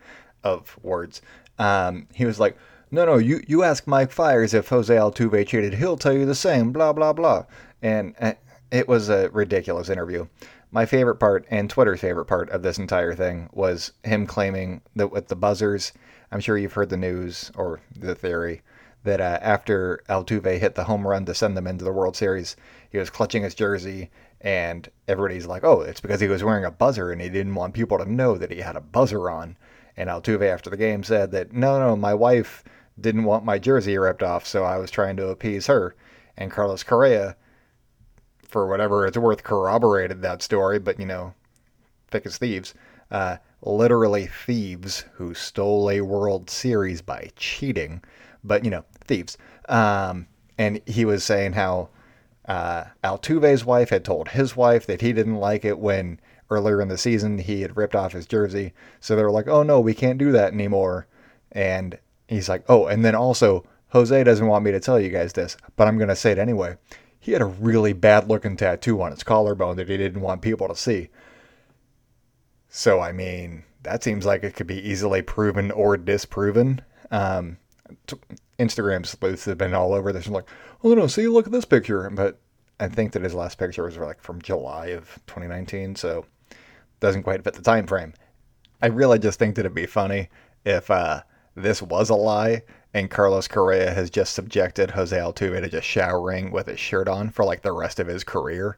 of 0.43 0.77
words 0.83 1.21
Um, 1.59 2.07
he 2.13 2.25
was 2.25 2.39
like, 2.39 2.57
no, 2.91 3.05
no, 3.05 3.17
you, 3.17 3.41
you 3.47 3.63
ask 3.63 3.87
Mike 3.87 4.11
Fiers 4.11 4.53
if 4.53 4.67
Jose 4.69 4.93
Altuve 4.93 5.47
cheated. 5.47 5.75
He'll 5.75 5.97
tell 5.97 6.13
you 6.13 6.25
the 6.25 6.35
same, 6.35 6.71
blah, 6.71 6.93
blah, 6.93 7.13
blah. 7.13 7.45
And 7.81 8.15
uh, 8.19 8.33
it 8.73 8.87
was 8.87 9.07
a 9.07 9.29
ridiculous 9.29 9.87
interview. 9.87 10.25
My 10.71 10.87
favorite 10.87 11.17
part, 11.17 11.45
and 11.51 11.69
Twitter's 11.69 12.01
favorite 12.01 12.25
part 12.25 12.49
of 12.49 12.63
this 12.63 12.79
entire 12.79 13.13
thing, 13.13 13.47
was 13.53 13.91
him 14.03 14.25
claiming 14.25 14.81
that 14.95 15.11
with 15.11 15.27
the 15.27 15.35
buzzers, 15.35 15.93
I'm 16.31 16.39
sure 16.39 16.57
you've 16.57 16.73
heard 16.73 16.89
the 16.89 16.97
news 16.97 17.51
or 17.55 17.81
the 17.95 18.15
theory 18.15 18.63
that 19.03 19.21
uh, 19.21 19.37
after 19.43 20.01
Altuve 20.09 20.57
hit 20.57 20.73
the 20.73 20.85
home 20.85 21.07
run 21.07 21.23
to 21.25 21.35
send 21.35 21.55
them 21.55 21.67
into 21.67 21.85
the 21.85 21.91
World 21.91 22.15
Series, 22.15 22.55
he 22.89 22.97
was 22.97 23.11
clutching 23.11 23.43
his 23.43 23.53
jersey, 23.53 24.09
and 24.41 24.89
everybody's 25.07 25.45
like, 25.45 25.63
"Oh, 25.63 25.81
it's 25.81 26.01
because 26.01 26.19
he 26.19 26.27
was 26.27 26.43
wearing 26.43 26.65
a 26.65 26.71
buzzer 26.71 27.11
and 27.11 27.21
he 27.21 27.29
didn't 27.29 27.53
want 27.53 27.75
people 27.75 27.99
to 27.99 28.11
know 28.11 28.39
that 28.39 28.51
he 28.51 28.61
had 28.61 28.75
a 28.75 28.81
buzzer 28.81 29.29
on." 29.29 29.55
And 29.95 30.09
Altuve, 30.09 30.49
after 30.51 30.71
the 30.71 30.77
game, 30.77 31.03
said 31.03 31.29
that, 31.29 31.53
"No, 31.53 31.79
no, 31.79 31.95
my 31.95 32.15
wife 32.15 32.63
didn't 32.99 33.25
want 33.25 33.45
my 33.45 33.59
jersey 33.59 33.99
ripped 33.99 34.23
off, 34.23 34.47
so 34.47 34.63
I 34.63 34.79
was 34.79 34.89
trying 34.89 35.15
to 35.17 35.27
appease 35.27 35.67
her." 35.67 35.93
And 36.35 36.49
Carlos 36.49 36.81
Correa, 36.81 37.35
for 38.53 38.67
whatever 38.67 39.05
it's 39.05 39.17
worth, 39.17 39.43
corroborated 39.43 40.21
that 40.21 40.41
story, 40.41 40.79
but 40.79 40.99
you 40.99 41.05
know, 41.05 41.33
thick 42.09 42.25
as 42.25 42.37
thieves. 42.37 42.73
Uh, 43.11 43.37
literally 43.61 44.27
thieves 44.27 45.05
who 45.15 45.33
stole 45.33 45.89
a 45.89 46.01
World 46.01 46.49
Series 46.49 47.01
by 47.01 47.31
cheating, 47.35 48.01
but 48.43 48.63
you 48.63 48.71
know, 48.71 48.85
thieves. 49.03 49.37
Um, 49.67 50.27
and 50.57 50.81
he 50.85 51.03
was 51.03 51.23
saying 51.23 51.53
how 51.53 51.89
uh, 52.45 52.85
Altuve's 53.03 53.65
wife 53.65 53.89
had 53.89 54.05
told 54.05 54.29
his 54.29 54.55
wife 54.55 54.85
that 54.85 55.01
he 55.01 55.13
didn't 55.13 55.37
like 55.37 55.65
it 55.65 55.79
when 55.79 56.19
earlier 56.51 56.81
in 56.81 56.89
the 56.89 56.97
season 56.97 57.39
he 57.39 57.61
had 57.61 57.75
ripped 57.75 57.95
off 57.95 58.13
his 58.13 58.27
jersey. 58.27 58.73
So 58.99 59.15
they 59.15 59.23
were 59.23 59.31
like, 59.31 59.47
oh 59.47 59.63
no, 59.63 59.79
we 59.79 59.93
can't 59.93 60.19
do 60.19 60.31
that 60.33 60.53
anymore. 60.53 61.07
And 61.51 61.97
he's 62.27 62.49
like, 62.49 62.63
oh, 62.69 62.85
and 62.85 63.03
then 63.03 63.15
also, 63.15 63.65
Jose 63.89 64.23
doesn't 64.23 64.47
want 64.47 64.65
me 64.65 64.71
to 64.71 64.79
tell 64.79 64.99
you 64.99 65.09
guys 65.09 65.33
this, 65.33 65.57
but 65.75 65.87
I'm 65.87 65.97
going 65.97 66.09
to 66.09 66.15
say 66.15 66.31
it 66.31 66.37
anyway. 66.37 66.77
He 67.23 67.31
had 67.31 67.41
a 67.41 67.45
really 67.45 67.93
bad 67.93 68.27
looking 68.27 68.57
tattoo 68.57 69.01
on 69.01 69.11
his 69.11 69.23
collarbone 69.23 69.77
that 69.77 69.87
he 69.87 69.95
didn't 69.95 70.19
want 70.19 70.41
people 70.41 70.67
to 70.67 70.75
see. 70.75 71.07
So, 72.67 72.99
I 72.99 73.13
mean, 73.13 73.63
that 73.83 74.03
seems 74.03 74.25
like 74.25 74.43
it 74.43 74.57
could 74.57 74.67
be 74.67 74.85
easily 74.85 75.21
proven 75.21 75.71
or 75.71 75.95
disproven. 75.95 76.81
Um, 77.11 77.59
t- 78.07 78.17
Instagram 78.59 79.05
sleuths 79.05 79.45
have 79.45 79.57
been 79.57 79.73
all 79.73 79.93
over 79.93 80.11
this. 80.11 80.27
I'm 80.27 80.33
like, 80.33 80.49
oh 80.83 80.93
no, 80.95 81.07
see, 81.07 81.29
look 81.29 81.45
at 81.45 81.53
this 81.53 81.63
picture. 81.63 82.09
But 82.09 82.41
I 82.81 82.89
think 82.89 83.13
that 83.13 83.21
his 83.21 83.33
last 83.33 83.57
picture 83.57 83.85
was 83.85 83.95
like 83.95 84.19
from 84.19 84.41
July 84.41 84.87
of 84.87 85.07
2019, 85.27 85.95
so 85.95 86.25
doesn't 86.99 87.23
quite 87.23 87.41
fit 87.45 87.53
the 87.53 87.61
time 87.61 87.87
frame. 87.87 88.13
I 88.81 88.87
really 88.87 89.17
just 89.17 89.39
think 89.39 89.55
that 89.55 89.61
it'd 89.61 89.73
be 89.73 89.85
funny 89.85 90.27
if 90.65 90.91
uh, 90.91 91.21
this 91.55 91.81
was 91.81 92.09
a 92.09 92.15
lie 92.15 92.63
and 92.93 93.09
Carlos 93.09 93.47
Correa 93.47 93.91
has 93.91 94.09
just 94.09 94.33
subjected 94.33 94.91
Jose 94.91 95.15
Altuve 95.15 95.61
to 95.61 95.69
just 95.69 95.87
showering 95.87 96.51
with 96.51 96.67
his 96.67 96.79
shirt 96.79 97.07
on 97.07 97.29
for 97.29 97.43
like 97.43 97.61
the 97.61 97.71
rest 97.71 97.99
of 97.99 98.07
his 98.07 98.23
career 98.23 98.77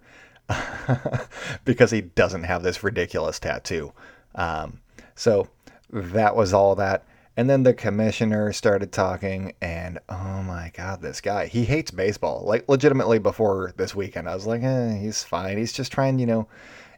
because 1.65 1.91
he 1.91 2.01
doesn't 2.01 2.43
have 2.43 2.63
this 2.63 2.83
ridiculous 2.83 3.39
tattoo. 3.39 3.91
Um, 4.35 4.79
so 5.15 5.49
that 5.91 6.35
was 6.35 6.53
all 6.53 6.75
that. 6.75 7.05
And 7.37 7.49
then 7.49 7.63
the 7.63 7.73
commissioner 7.73 8.53
started 8.53 8.93
talking, 8.93 9.53
and 9.61 9.99
oh 10.07 10.41
my 10.43 10.71
god, 10.73 11.01
this 11.01 11.19
guy, 11.19 11.47
he 11.47 11.65
hates 11.65 11.91
baseball. 11.91 12.43
Like, 12.45 12.69
legitimately, 12.69 13.19
before 13.19 13.73
this 13.75 13.93
weekend, 13.93 14.29
I 14.29 14.35
was 14.35 14.47
like, 14.47 14.63
eh, 14.63 14.97
he's 14.97 15.21
fine. 15.21 15.57
He's 15.57 15.73
just 15.73 15.91
trying, 15.91 16.17
you 16.17 16.27
know, 16.27 16.47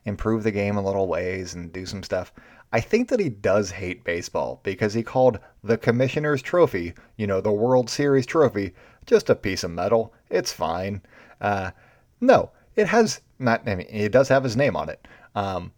improve 0.06 0.44
the 0.44 0.52
game 0.52 0.78
in 0.78 0.84
little 0.84 1.08
ways 1.08 1.56
and 1.56 1.74
do 1.74 1.88
some 1.88 2.04
stuff. 2.04 2.32
I 2.72 2.82
think 2.82 3.10
that 3.10 3.20
he 3.20 3.30
does 3.30 3.72
hate 3.72 4.04
baseball 4.04 4.60
because 4.64 4.94
he 4.94 5.04
called 5.04 5.40
the 5.64 5.78
commissioner's 5.78 6.42
trophy, 6.42 6.94
you 7.16 7.26
know, 7.26 7.40
the 7.40 7.52
World 7.52 7.90
Series 7.90 8.26
trophy, 8.26 8.74
just 9.06 9.30
a 9.30 9.36
piece 9.36 9.64
of 9.64 9.72
metal. 9.72 10.14
It's 10.30 10.52
fine. 10.52 11.02
Uh, 11.40 11.72
no, 12.20 12.52
it 12.76 12.88
has 12.88 13.22
not, 13.40 13.68
I 13.68 13.76
mean, 13.76 13.88
it 13.90 14.12
does 14.12 14.28
have 14.30 14.44
his 14.44 14.58
name 14.58 14.76
on 14.76 14.90
it. 14.90 15.08
Um, 15.34 15.72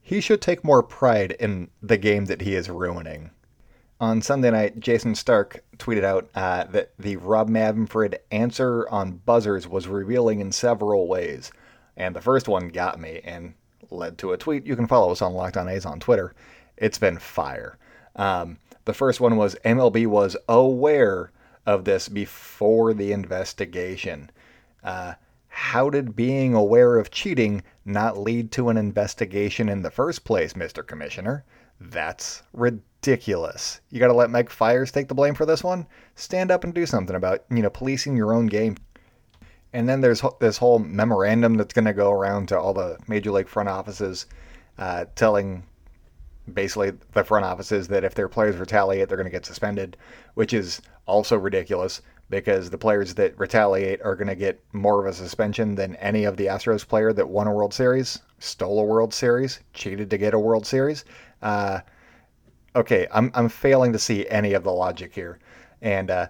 he 0.00 0.20
should 0.20 0.40
take 0.40 0.64
more 0.64 0.82
pride 0.82 1.32
in 1.32 1.68
the 1.82 1.96
game 1.96 2.26
that 2.26 2.40
he 2.40 2.54
is 2.54 2.68
ruining. 2.70 3.30
On 4.00 4.20
Sunday 4.20 4.50
night, 4.50 4.78
Jayson 4.78 5.14
Stark 5.14 5.64
tweeted 5.78 6.04
out 6.04 6.28
uh, 6.34 6.64
that 6.64 6.92
the 6.98 7.16
Rob 7.16 7.48
Manfred 7.48 8.18
answer 8.30 8.88
on 8.90 9.22
buzzers 9.24 9.66
was 9.66 9.88
revealing 9.88 10.40
in 10.40 10.52
several 10.52 11.08
ways. 11.08 11.50
And 11.96 12.14
the 12.14 12.20
first 12.20 12.46
one 12.46 12.68
got 12.68 13.00
me 13.00 13.20
and 13.24 13.54
led 13.90 14.18
to 14.18 14.32
a 14.32 14.36
tweet. 14.36 14.66
You 14.66 14.76
can 14.76 14.86
follow 14.86 15.12
us 15.12 15.22
on 15.22 15.34
Locked 15.34 15.56
On 15.56 15.68
A's 15.68 15.86
on 15.86 16.00
Twitter. 16.00 16.34
It's 16.76 16.98
been 16.98 17.18
fire. 17.18 17.78
Um, 18.16 18.58
the 18.84 18.94
first 18.94 19.20
one 19.20 19.36
was 19.36 19.56
MLB 19.64 20.06
was 20.06 20.36
aware 20.48 21.32
of 21.66 21.84
this 21.84 22.08
before 22.08 22.94
the 22.94 23.12
investigation. 23.12 24.30
Uh, 24.82 25.14
how 25.48 25.90
did 25.90 26.14
being 26.14 26.54
aware 26.54 26.98
of 26.98 27.10
cheating 27.10 27.62
not 27.84 28.18
lead 28.18 28.52
to 28.52 28.68
an 28.68 28.76
investigation 28.76 29.68
in 29.68 29.82
the 29.82 29.90
first 29.90 30.24
place, 30.24 30.52
Mr. 30.52 30.86
Commissioner? 30.86 31.44
That's 31.80 32.42
ridiculous. 32.52 33.80
You 33.90 33.98
got 33.98 34.08
to 34.08 34.12
let 34.12 34.30
Mike 34.30 34.50
Fiers 34.50 34.92
take 34.92 35.08
the 35.08 35.14
blame 35.14 35.34
for 35.34 35.46
this 35.46 35.64
one? 35.64 35.86
Stand 36.14 36.50
up 36.50 36.62
and 36.62 36.72
do 36.74 36.86
something 36.86 37.16
about, 37.16 37.44
you 37.50 37.62
know, 37.62 37.70
policing 37.70 38.16
your 38.16 38.32
own 38.32 38.46
game. 38.46 38.76
And 39.76 39.86
then 39.86 40.00
there's 40.00 40.22
this 40.40 40.56
whole 40.56 40.78
memorandum 40.78 41.58
that's 41.58 41.74
going 41.74 41.84
to 41.84 41.92
go 41.92 42.10
around 42.10 42.48
to 42.48 42.58
all 42.58 42.72
the 42.72 42.96
major 43.08 43.30
league 43.30 43.46
front 43.46 43.68
offices 43.68 44.24
uh, 44.78 45.04
telling 45.16 45.64
basically 46.54 46.92
the 47.12 47.22
front 47.22 47.44
offices 47.44 47.86
that 47.88 48.02
if 48.02 48.14
their 48.14 48.26
players 48.26 48.56
retaliate, 48.56 49.06
they're 49.06 49.18
going 49.18 49.26
to 49.26 49.30
get 49.30 49.44
suspended, 49.44 49.98
which 50.32 50.54
is 50.54 50.80
also 51.04 51.36
ridiculous 51.36 52.00
because 52.30 52.70
the 52.70 52.78
players 52.78 53.12
that 53.16 53.38
retaliate 53.38 54.00
are 54.00 54.16
going 54.16 54.28
to 54.28 54.34
get 54.34 54.64
more 54.72 54.98
of 54.98 55.12
a 55.12 55.12
suspension 55.12 55.74
than 55.74 55.94
any 55.96 56.24
of 56.24 56.38
the 56.38 56.46
Astros 56.46 56.88
player 56.88 57.12
that 57.12 57.28
won 57.28 57.46
a 57.46 57.52
World 57.52 57.74
Series, 57.74 58.20
stole 58.38 58.80
a 58.80 58.84
World 58.84 59.12
Series, 59.12 59.60
cheated 59.74 60.08
to 60.08 60.16
get 60.16 60.32
a 60.32 60.38
World 60.38 60.66
Series. 60.66 61.04
Uh, 61.42 61.80
okay, 62.74 63.06
I'm 63.12 63.30
I'm 63.34 63.50
failing 63.50 63.92
to 63.92 63.98
see 63.98 64.26
any 64.28 64.54
of 64.54 64.64
the 64.64 64.72
logic 64.72 65.14
here, 65.14 65.38
and 65.82 66.10
uh, 66.10 66.28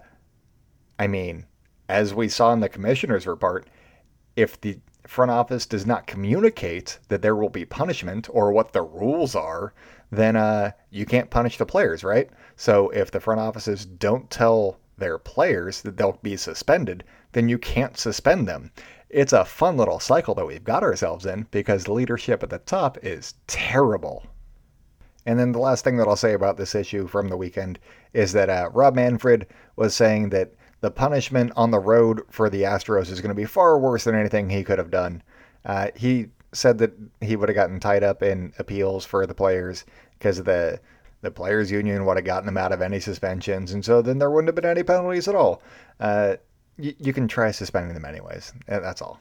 I 0.99 1.07
mean, 1.07 1.45
as 1.89 2.13
we 2.13 2.27
saw 2.27 2.53
in 2.53 2.59
the 2.59 2.69
commissioner's 2.69 3.27
report, 3.27 3.67
if 4.35 4.59
the 4.59 4.79
front 5.07 5.31
office 5.31 5.65
does 5.65 5.85
not 5.85 6.05
communicate 6.05 6.99
that 7.07 7.21
there 7.21 7.35
will 7.35 7.49
be 7.49 7.65
punishment 7.65 8.27
or 8.31 8.51
what 8.51 8.73
the 8.73 8.81
rules 8.81 9.35
are, 9.35 9.73
then 10.11 10.35
uh, 10.35 10.71
you 10.89 11.05
can't 11.05 11.29
punish 11.29 11.57
the 11.57 11.65
players, 11.65 12.03
right? 12.03 12.29
So 12.55 12.89
if 12.89 13.11
the 13.11 13.19
front 13.19 13.39
offices 13.39 13.85
don't 13.85 14.29
tell 14.29 14.77
their 14.97 15.17
players 15.17 15.81
that 15.81 15.97
they'll 15.97 16.19
be 16.23 16.37
suspended, 16.37 17.03
then 17.31 17.47
you 17.47 17.57
can't 17.57 17.97
suspend 17.97 18.47
them. 18.47 18.71
It's 19.09 19.33
a 19.33 19.45
fun 19.45 19.77
little 19.77 19.99
cycle 19.99 20.35
that 20.35 20.45
we've 20.45 20.63
got 20.63 20.83
ourselves 20.83 21.25
in 21.25 21.47
because 21.51 21.85
the 21.85 21.93
leadership 21.93 22.43
at 22.43 22.49
the 22.49 22.59
top 22.59 22.97
is 23.03 23.35
terrible. 23.47 24.25
And 25.25 25.39
then 25.39 25.51
the 25.51 25.59
last 25.59 25.83
thing 25.83 25.97
that 25.97 26.07
I'll 26.07 26.15
say 26.15 26.33
about 26.33 26.57
this 26.57 26.75
issue 26.75 27.07
from 27.07 27.27
the 27.27 27.37
weekend 27.37 27.79
is 28.13 28.33
that 28.33 28.49
uh, 28.49 28.69
Rob 28.73 28.95
Manfred 28.95 29.47
was 29.75 29.93
saying 29.93 30.29
that 30.29 30.53
the 30.81 30.91
punishment 30.91 31.51
on 31.55 31.71
the 31.71 31.79
road 31.79 32.21
for 32.29 32.49
the 32.49 32.63
Astros 32.63 33.09
is 33.09 33.21
going 33.21 33.29
to 33.29 33.35
be 33.35 33.45
far 33.45 33.79
worse 33.79 34.03
than 34.03 34.15
anything 34.15 34.49
he 34.49 34.63
could 34.63 34.77
have 34.77 34.91
done. 34.91 35.23
Uh, 35.65 35.87
he 35.95 36.27
said 36.53 36.77
that 36.77 36.93
he 37.21 37.35
would 37.35 37.49
have 37.49 37.55
gotten 37.55 37.79
tied 37.79 38.03
up 38.03 38.23
in 38.23 38.53
appeals 38.59 39.05
for 39.05 39.25
the 39.25 39.33
players 39.33 39.85
because 40.17 40.43
the 40.43 40.79
the 41.21 41.31
players 41.31 41.71
union 41.71 42.05
would 42.05 42.15
have 42.15 42.25
gotten 42.25 42.45
them 42.45 42.57
out 42.57 42.71
of 42.71 42.81
any 42.81 42.99
suspensions, 42.99 43.71
and 43.71 43.83
so 43.83 44.03
then 44.03 44.19
there 44.19 44.29
wouldn't 44.29 44.47
have 44.47 44.55
been 44.55 44.69
any 44.69 44.83
penalties 44.83 45.27
at 45.27 45.33
all. 45.33 45.63
Uh, 45.99 46.35
y- 46.77 46.95
you 46.99 47.11
can 47.11 47.27
try 47.27 47.49
suspending 47.49 47.95
them 47.95 48.05
anyways. 48.05 48.53
That's 48.67 49.01
all. 49.01 49.19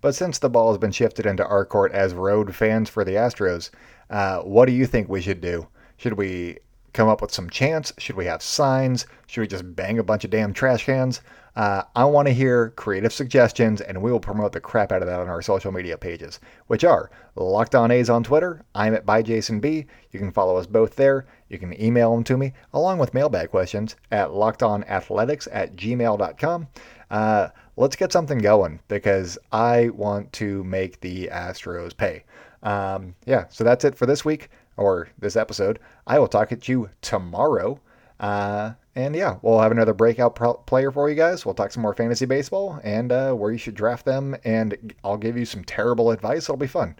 But 0.00 0.14
since 0.14 0.38
the 0.38 0.48
ball 0.48 0.70
has 0.70 0.78
been 0.78 0.90
shifted 0.90 1.26
into 1.26 1.46
our 1.46 1.66
court 1.66 1.92
as 1.92 2.14
road 2.14 2.54
fans 2.54 2.88
for 2.88 3.04
the 3.04 3.12
Astros, 3.12 3.68
uh, 4.08 4.40
what 4.40 4.64
do 4.64 4.72
you 4.72 4.86
think 4.86 5.08
we 5.08 5.20
should 5.20 5.42
do? 5.42 5.68
Should 5.98 6.14
we 6.14 6.58
come 6.92 7.08
up 7.08 7.22
with 7.22 7.32
some 7.32 7.50
chants? 7.50 7.92
Should 7.98 8.16
we 8.16 8.26
have 8.26 8.42
signs? 8.42 9.06
Should 9.26 9.40
we 9.40 9.46
just 9.46 9.76
bang 9.76 9.98
a 9.98 10.02
bunch 10.02 10.24
of 10.24 10.30
damn 10.30 10.52
trash 10.52 10.84
cans? 10.84 11.20
Uh, 11.56 11.82
I 11.96 12.04
want 12.04 12.28
to 12.28 12.34
hear 12.34 12.70
creative 12.70 13.12
suggestions, 13.12 13.80
and 13.80 14.00
we 14.00 14.12
will 14.12 14.20
promote 14.20 14.52
the 14.52 14.60
crap 14.60 14.92
out 14.92 15.02
of 15.02 15.08
that 15.08 15.20
on 15.20 15.28
our 15.28 15.42
social 15.42 15.72
media 15.72 15.98
pages, 15.98 16.38
which 16.68 16.84
are 16.84 17.10
Locked 17.34 17.74
On 17.74 17.90
A's 17.90 18.08
on 18.08 18.22
Twitter. 18.22 18.64
I'm 18.74 18.94
at 18.94 19.04
by 19.04 19.22
Jason 19.22 19.58
B. 19.60 19.86
You 20.12 20.18
can 20.18 20.30
follow 20.30 20.56
us 20.56 20.66
both 20.66 20.94
there. 20.94 21.26
You 21.48 21.58
can 21.58 21.78
email 21.80 22.14
them 22.14 22.24
to 22.24 22.36
me, 22.36 22.52
along 22.72 22.98
with 22.98 23.14
mailbag 23.14 23.50
questions 23.50 23.96
at 24.12 24.28
lockedonathletics 24.28 25.48
at 25.50 25.74
gmail.com. 25.76 26.68
Uh, 27.10 27.48
let's 27.76 27.96
get 27.96 28.12
something 28.12 28.38
going 28.38 28.78
because 28.86 29.36
I 29.50 29.88
want 29.88 30.32
to 30.34 30.62
make 30.64 31.00
the 31.00 31.28
Astros 31.32 31.96
pay. 31.96 32.24
Um, 32.62 33.14
yeah, 33.24 33.46
so 33.48 33.64
that's 33.64 33.84
it 33.84 33.96
for 33.96 34.06
this 34.06 34.24
week 34.24 34.50
or 34.76 35.08
this 35.18 35.36
episode. 35.36 35.78
I 36.06 36.18
will 36.18 36.28
talk 36.28 36.52
at 36.52 36.68
you 36.68 36.90
tomorrow. 37.02 37.80
Uh, 38.18 38.72
and 38.94 39.14
yeah, 39.14 39.38
we'll 39.42 39.60
have 39.60 39.72
another 39.72 39.94
breakout 39.94 40.34
pro- 40.34 40.54
player 40.54 40.90
for 40.90 41.08
you 41.08 41.14
guys. 41.14 41.46
We'll 41.46 41.54
talk 41.54 41.72
some 41.72 41.82
more 41.82 41.94
fantasy 41.94 42.26
baseball 42.26 42.80
and 42.82 43.12
uh, 43.12 43.32
where 43.32 43.52
you 43.52 43.58
should 43.58 43.74
draft 43.74 44.04
them. 44.04 44.36
And 44.44 44.94
I'll 45.04 45.16
give 45.16 45.36
you 45.36 45.44
some 45.44 45.64
terrible 45.64 46.10
advice. 46.10 46.44
It'll 46.44 46.56
be 46.56 46.66
fun. 46.66 46.96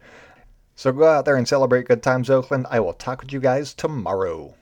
So 0.76 0.92
go 0.92 1.06
out 1.06 1.26
there 1.26 1.36
and 1.36 1.46
celebrate 1.46 1.88
good 1.88 2.02
times, 2.02 2.30
Oakland. 2.30 2.66
I 2.70 2.80
will 2.80 2.94
talk 2.94 3.20
with 3.20 3.32
you 3.32 3.40
guys 3.40 3.74
tomorrow. 3.74 4.54